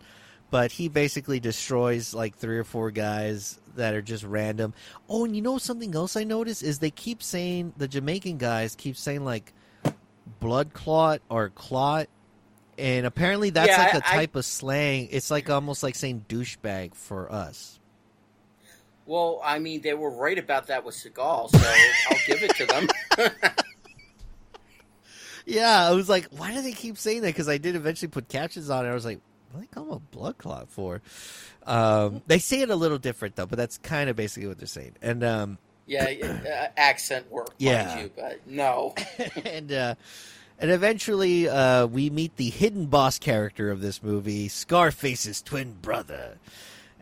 [0.51, 4.73] but he basically destroys like three or four guys that are just random.
[5.09, 8.75] Oh, and you know something else I noticed is they keep saying the Jamaican guys
[8.75, 9.51] keep saying like
[10.39, 12.07] blood clot or clot.
[12.77, 15.09] And apparently that's Yeah, like I- a type of slang.
[15.11, 17.79] It's like almost like saying douchebag for us.
[19.05, 21.57] Well, I mean, they were right about that with Seagal, so
[22.11, 22.87] I'll give it to them.
[25.45, 27.29] Yeah, I was like, why do they keep saying that?
[27.29, 28.89] Because I did eventually put captions on it.
[28.89, 29.19] I was like,
[29.51, 31.01] what do they call him a blood clot for?
[31.69, 34.67] Um, they say it a little different though, but that's kind of basically what they're
[34.67, 34.95] saying.
[35.01, 37.99] And um, yeah, uh, accent work, Yeah.
[38.01, 38.95] you, but no.
[39.45, 39.95] and uh,
[40.59, 46.37] and eventually uh, we meet the hidden boss character of this movie, Scarface's twin brother,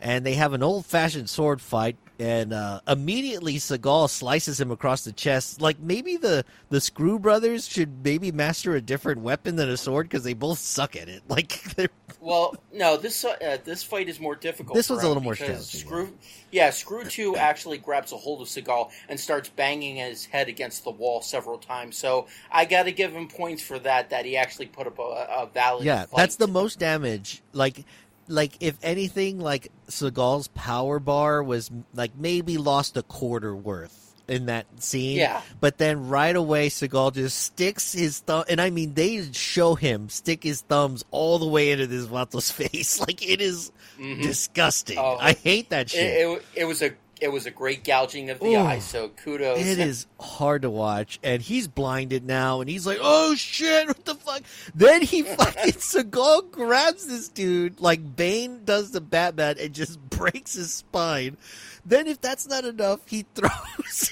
[0.00, 1.96] and they have an old fashioned sword fight.
[2.18, 5.60] And uh, immediately Seagal slices him across the chest.
[5.60, 10.08] Like maybe the the Screw Brothers should maybe master a different weapon than a sword
[10.08, 11.22] because they both suck at it.
[11.28, 11.90] Like they're
[12.20, 14.74] Well, no, this uh, this fight is more difficult.
[14.74, 16.12] This was a little more challenging, Screw,
[16.50, 20.82] yeah, Screw Two actually grabs a hold of Seagal and starts banging his head against
[20.82, 21.96] the wall several times.
[21.96, 24.10] So I got to give him points for that.
[24.10, 25.84] That he actually put up a, a valid.
[25.84, 26.16] Yeah, fight.
[26.16, 27.42] that's the most damage.
[27.52, 27.84] Like,
[28.28, 34.46] like if anything, like Seagal's power bar was like maybe lost a quarter worth in
[34.46, 35.16] that scene.
[35.16, 35.40] Yeah.
[35.58, 40.08] But then right away, Seagal just sticks his thumb, and I mean they show him
[40.10, 43.00] stick his thumbs all the way into this Vato's face.
[43.00, 44.22] Like it is Mhm.
[44.22, 44.96] disgusting.
[44.98, 45.16] Oh.
[45.20, 46.04] I hate that shit.
[46.04, 46.90] It, it, it was a
[47.20, 48.58] it was a great gouging of the Ooh.
[48.58, 48.78] eye.
[48.78, 49.58] So kudos.
[49.58, 54.04] It is hard to watch, and he's blinded now, and he's like, "Oh shit, what
[54.04, 54.42] the fuck?"
[54.74, 60.54] Then he fucking Seagal grabs this dude like Bane does the Batman and just breaks
[60.54, 61.36] his spine.
[61.84, 64.10] Then, if that's not enough, he throws.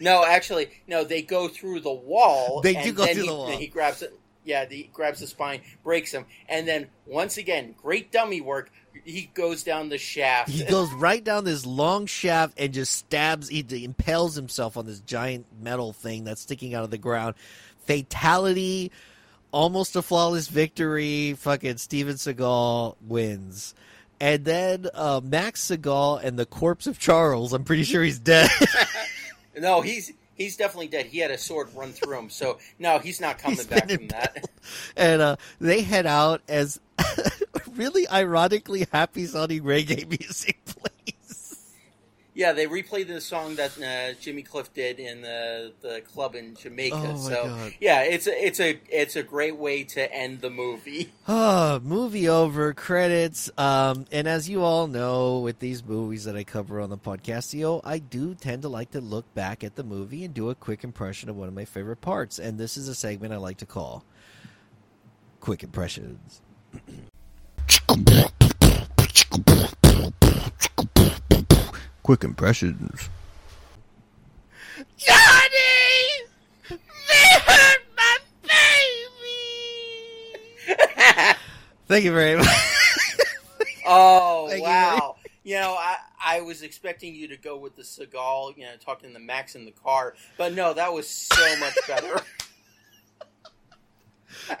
[0.00, 1.04] No, actually, no.
[1.04, 2.60] They go through the wall.
[2.60, 3.48] They do go through he, the wall.
[3.48, 4.18] He grabs it.
[4.44, 8.70] Yeah, he grabs the spine, breaks him, and then once again, great dummy work.
[9.04, 10.50] He goes down the shaft.
[10.50, 13.48] he goes right down this long shaft and just stabs.
[13.48, 17.34] He impales himself on this giant metal thing that's sticking out of the ground.
[17.86, 18.90] Fatality,
[19.52, 21.34] almost a flawless victory.
[21.34, 23.74] Fucking Steven Seagal wins.
[24.20, 27.52] And then uh, Max Seagal and the corpse of Charles.
[27.52, 28.50] I'm pretty sure he's dead.
[29.58, 31.06] No, he's he's definitely dead.
[31.06, 34.08] He had a sword run through him, so no, he's not coming He's back from
[34.08, 34.44] that.
[34.94, 36.78] and uh, they head out as
[37.76, 40.96] really ironically happy sounding reggae music plays.
[42.36, 46.54] Yeah, they replayed the song that uh, Jimmy Cliff did in the the club in
[46.54, 47.14] Jamaica.
[47.14, 47.72] Oh, so God.
[47.80, 51.14] yeah, it's a it's a it's a great way to end the movie.
[51.26, 53.50] Oh, movie over, credits.
[53.56, 57.54] Um, and as you all know, with these movies that I cover on the podcast,
[57.54, 60.50] you know, I do tend to like to look back at the movie and do
[60.50, 62.38] a quick impression of one of my favorite parts.
[62.38, 64.04] And this is a segment I like to call
[65.40, 66.42] Quick Impressions.
[72.02, 73.08] Quick Impressions.
[74.96, 75.16] Johnny!
[76.68, 76.76] They
[77.44, 78.16] hurt my
[80.66, 81.34] baby!
[81.88, 82.46] Thank you very much.
[83.88, 84.64] Oh Thank you.
[84.64, 85.14] wow!
[85.44, 89.12] You know, I I was expecting you to go with the Seagal, you know, talking
[89.12, 92.20] to Max in the car, but no, that was so much better.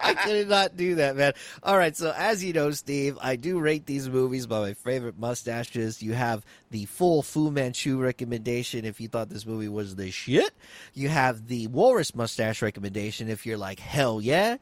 [0.00, 1.32] I could not do that, man.
[1.62, 5.18] All right, so as you know, Steve, I do rate these movies by my favorite
[5.18, 6.02] mustaches.
[6.02, 10.52] You have the full Fu Manchu recommendation if you thought this movie was the shit.
[10.94, 14.56] You have the Walrus mustache recommendation if you're like, hell yeah.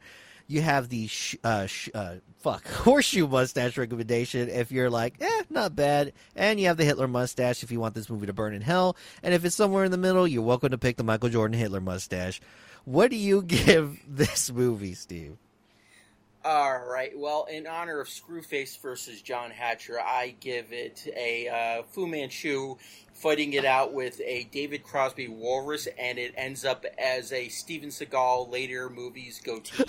[0.47, 5.43] You have the sh- uh, sh- uh, fuck horseshoe mustache recommendation if you're like, eh,
[5.49, 8.53] not bad, and you have the Hitler mustache if you want this movie to burn
[8.53, 8.95] in hell.
[9.23, 11.81] And if it's somewhere in the middle, you're welcome to pick the Michael Jordan Hitler
[11.81, 12.41] mustache.
[12.85, 15.37] What do you give this movie, Steve?
[16.43, 17.11] All right.
[17.17, 22.75] Well, in honor of Screwface versus John Hatcher, I give it a uh, Fu Manchu
[23.15, 27.89] fighting it out with a David Crosby walrus, and it ends up as a Steven
[27.89, 29.85] Seagal later movies goatee.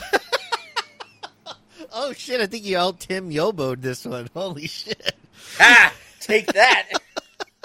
[1.92, 2.40] oh shit!
[2.40, 4.30] I think you all Tim Yoboed this one.
[4.32, 5.12] Holy shit!
[5.58, 5.92] Ha!
[6.20, 6.88] Take that.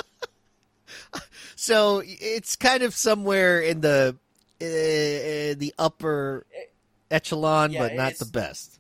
[1.56, 4.18] so it's kind of somewhere in the
[4.62, 6.46] uh, the upper
[7.10, 8.80] echelon, Yeah, but not the best.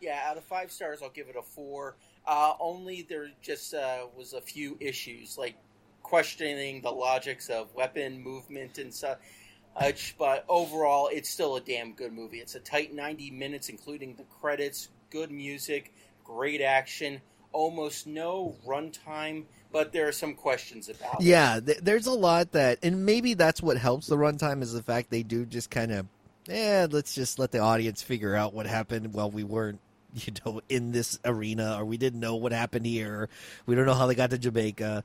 [0.00, 1.96] Yeah, out of five stars, I'll give it a four.
[2.26, 5.56] Uh, only there just uh, was a few issues, like
[6.02, 10.16] questioning the logics of weapon movement and such.
[10.18, 12.38] But overall, it's still a damn good movie.
[12.38, 15.94] It's a tight 90 minutes, including the credits, good music,
[16.24, 17.20] great action,
[17.52, 21.20] almost no runtime, but there are some questions about.
[21.20, 24.82] Yeah, th- there's a lot that, and maybe that's what helps the runtime is the
[24.82, 26.06] fact they do just kind of,
[26.46, 29.80] yeah, let's just let the audience figure out what happened while we weren't,
[30.14, 33.28] you know, in this arena, or we didn't know what happened here.
[33.66, 35.04] We don't know how they got to Jamaica.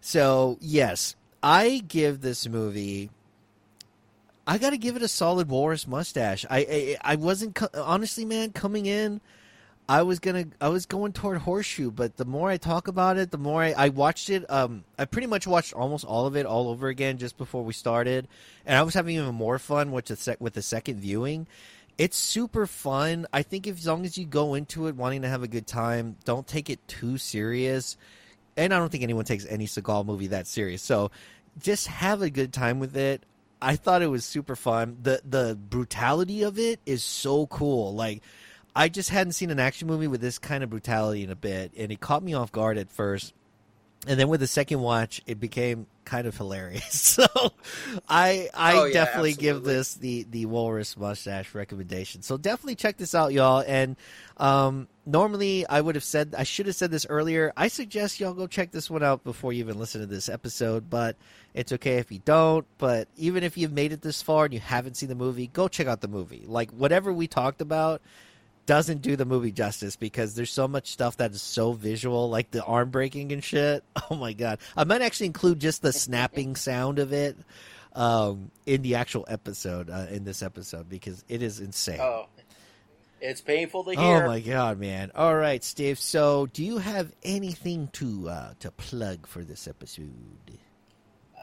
[0.00, 3.10] So yes, I give this movie.
[4.46, 6.44] I got to give it a solid walrus mustache.
[6.50, 9.20] I I, I wasn't honestly, man, coming in.
[9.88, 13.30] I was gonna I was going toward Horseshoe, but the more I talk about it,
[13.30, 14.50] the more I, I watched it.
[14.50, 17.74] Um, I pretty much watched almost all of it all over again just before we
[17.74, 18.26] started,
[18.64, 21.46] and I was having even more fun with the sec- with the second viewing.
[21.98, 23.26] It's super fun.
[23.32, 25.66] I think if, as long as you go into it wanting to have a good
[25.66, 27.96] time, don't take it too serious.
[28.56, 30.82] And I don't think anyone takes any Seagal movie that serious.
[30.82, 31.10] So
[31.60, 33.22] just have a good time with it.
[33.60, 34.98] I thought it was super fun.
[35.02, 37.94] The the brutality of it is so cool.
[37.94, 38.22] Like
[38.76, 41.72] I just hadn't seen an action movie with this kind of brutality in a bit,
[41.76, 43.32] and it caught me off guard at first.
[44.06, 47.18] And then with the second watch, it became kind of hilarious.
[47.24, 47.26] So
[48.08, 52.20] I I Oh, yeah, definitely give this the the walrus mustache recommendation.
[52.22, 53.64] So definitely check this out, y'all.
[53.66, 53.96] And
[54.36, 57.52] um, normally I would have said I should have said this earlier.
[57.56, 60.90] I suggest y'all go check this one out before you even listen to this episode.
[60.90, 61.16] But
[61.54, 62.66] it's okay if you don't.
[62.78, 65.68] But even if you've made it this far and you haven't seen the movie, go
[65.68, 66.44] check out the movie.
[66.46, 68.02] Like whatever we talked about
[68.66, 72.50] doesn't do the movie justice because there's so much stuff that is so visual, like
[72.50, 73.84] the arm breaking and shit.
[74.10, 74.58] Oh my god!
[74.76, 77.36] I might actually include just the snapping sound of it
[77.94, 82.00] um, in the actual episode uh, in this episode because it is insane.
[82.00, 82.26] Oh,
[83.20, 84.24] it's painful to hear.
[84.24, 85.10] Oh my god, man!
[85.14, 85.98] All right, Steve.
[85.98, 90.58] So, do you have anything to uh, to plug for this episode?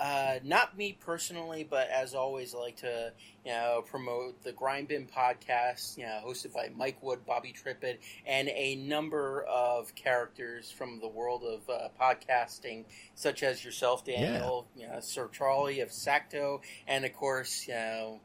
[0.01, 3.13] Uh, not me personally, but as always, I like to
[3.45, 7.99] you know promote the Grind Bin podcast, you know, hosted by Mike Wood, Bobby Trippett,
[8.25, 14.65] and a number of characters from the world of uh, podcasting, such as yourself, Daniel,
[14.75, 18.21] you know, Sir Charlie of Sacto, and of course, you know,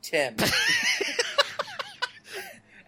[0.00, 0.36] Tim.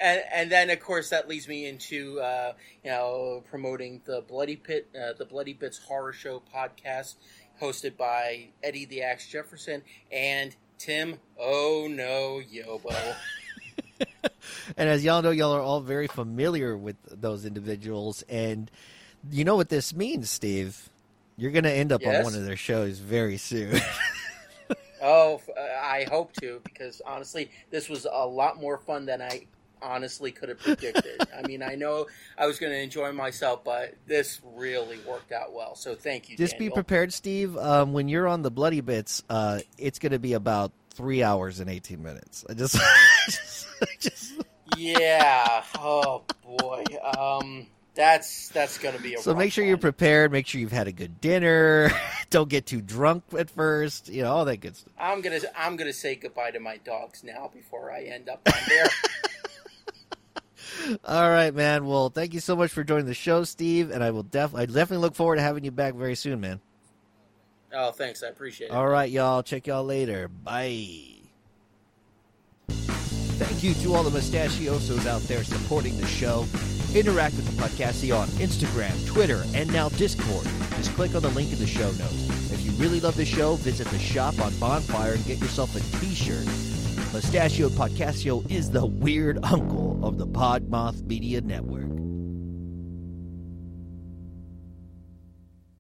[0.05, 2.53] And, and then, of course, that leads me into uh,
[2.83, 7.15] you know promoting the Bloody Pit, uh, the Bloody Bits Horror Show podcast,
[7.65, 9.83] hosted by Eddie the Axe Jefferson
[10.13, 11.19] and Tim.
[11.39, 13.15] Oh no, Yobo.
[14.77, 18.71] And as y'all know, y'all are all very familiar with those individuals, and
[19.31, 20.89] you know what this means, Steve.
[21.37, 23.81] You're going to end up on one of their shows very soon.
[25.03, 29.47] oh, uh, I hope to because honestly, this was a lot more fun than I
[29.85, 31.21] honestly could have predicted.
[31.37, 32.07] I mean, I know
[32.39, 35.77] I was going to enjoy myself, but this really worked out well.
[35.77, 36.37] So thank you.
[36.37, 37.57] Just be prepared, Steve.
[37.57, 41.61] Um, when you're on the Bloody Bits, uh, it's going to be about three hours
[41.61, 42.45] and 18 minutes.
[42.49, 42.79] I just,
[44.01, 44.35] just
[44.77, 45.63] yeah.
[45.79, 46.85] Oh boy.
[47.17, 49.19] Um, that's that's gonna be a.
[49.19, 50.33] so make sure you're prepared.
[50.33, 51.91] Make sure you've had a good dinner.
[52.31, 54.09] Don't get too drunk at first.
[54.09, 54.93] You know all that good stuff.
[54.99, 58.61] I'm gonna I'm gonna say goodbye to my dogs now before I end up on
[58.69, 58.87] there.
[61.05, 61.87] All right, man.
[61.87, 63.91] Well, thank you so much for joining the show, Steve.
[63.91, 66.61] And I will def I definitely look forward to having you back very soon, man.
[67.73, 68.23] oh, thanks.
[68.23, 68.73] I appreciate it.
[68.73, 69.43] All right, y'all.
[69.43, 70.29] Check y'all later.
[70.29, 70.99] Bye.
[72.69, 76.47] Thank you to all the mustachiosos out there supporting the show.
[76.95, 80.47] Interact with the Podcastio on Instagram, Twitter, and now Discord.
[80.77, 82.53] Just click on the link in the show notes.
[82.53, 85.99] If you really love the show, visit the shop on Bonfire and get yourself a
[85.99, 86.47] t-shirt.
[87.15, 91.94] Mustachio Podcastio is the weird uncle of the Podmoth Media Network.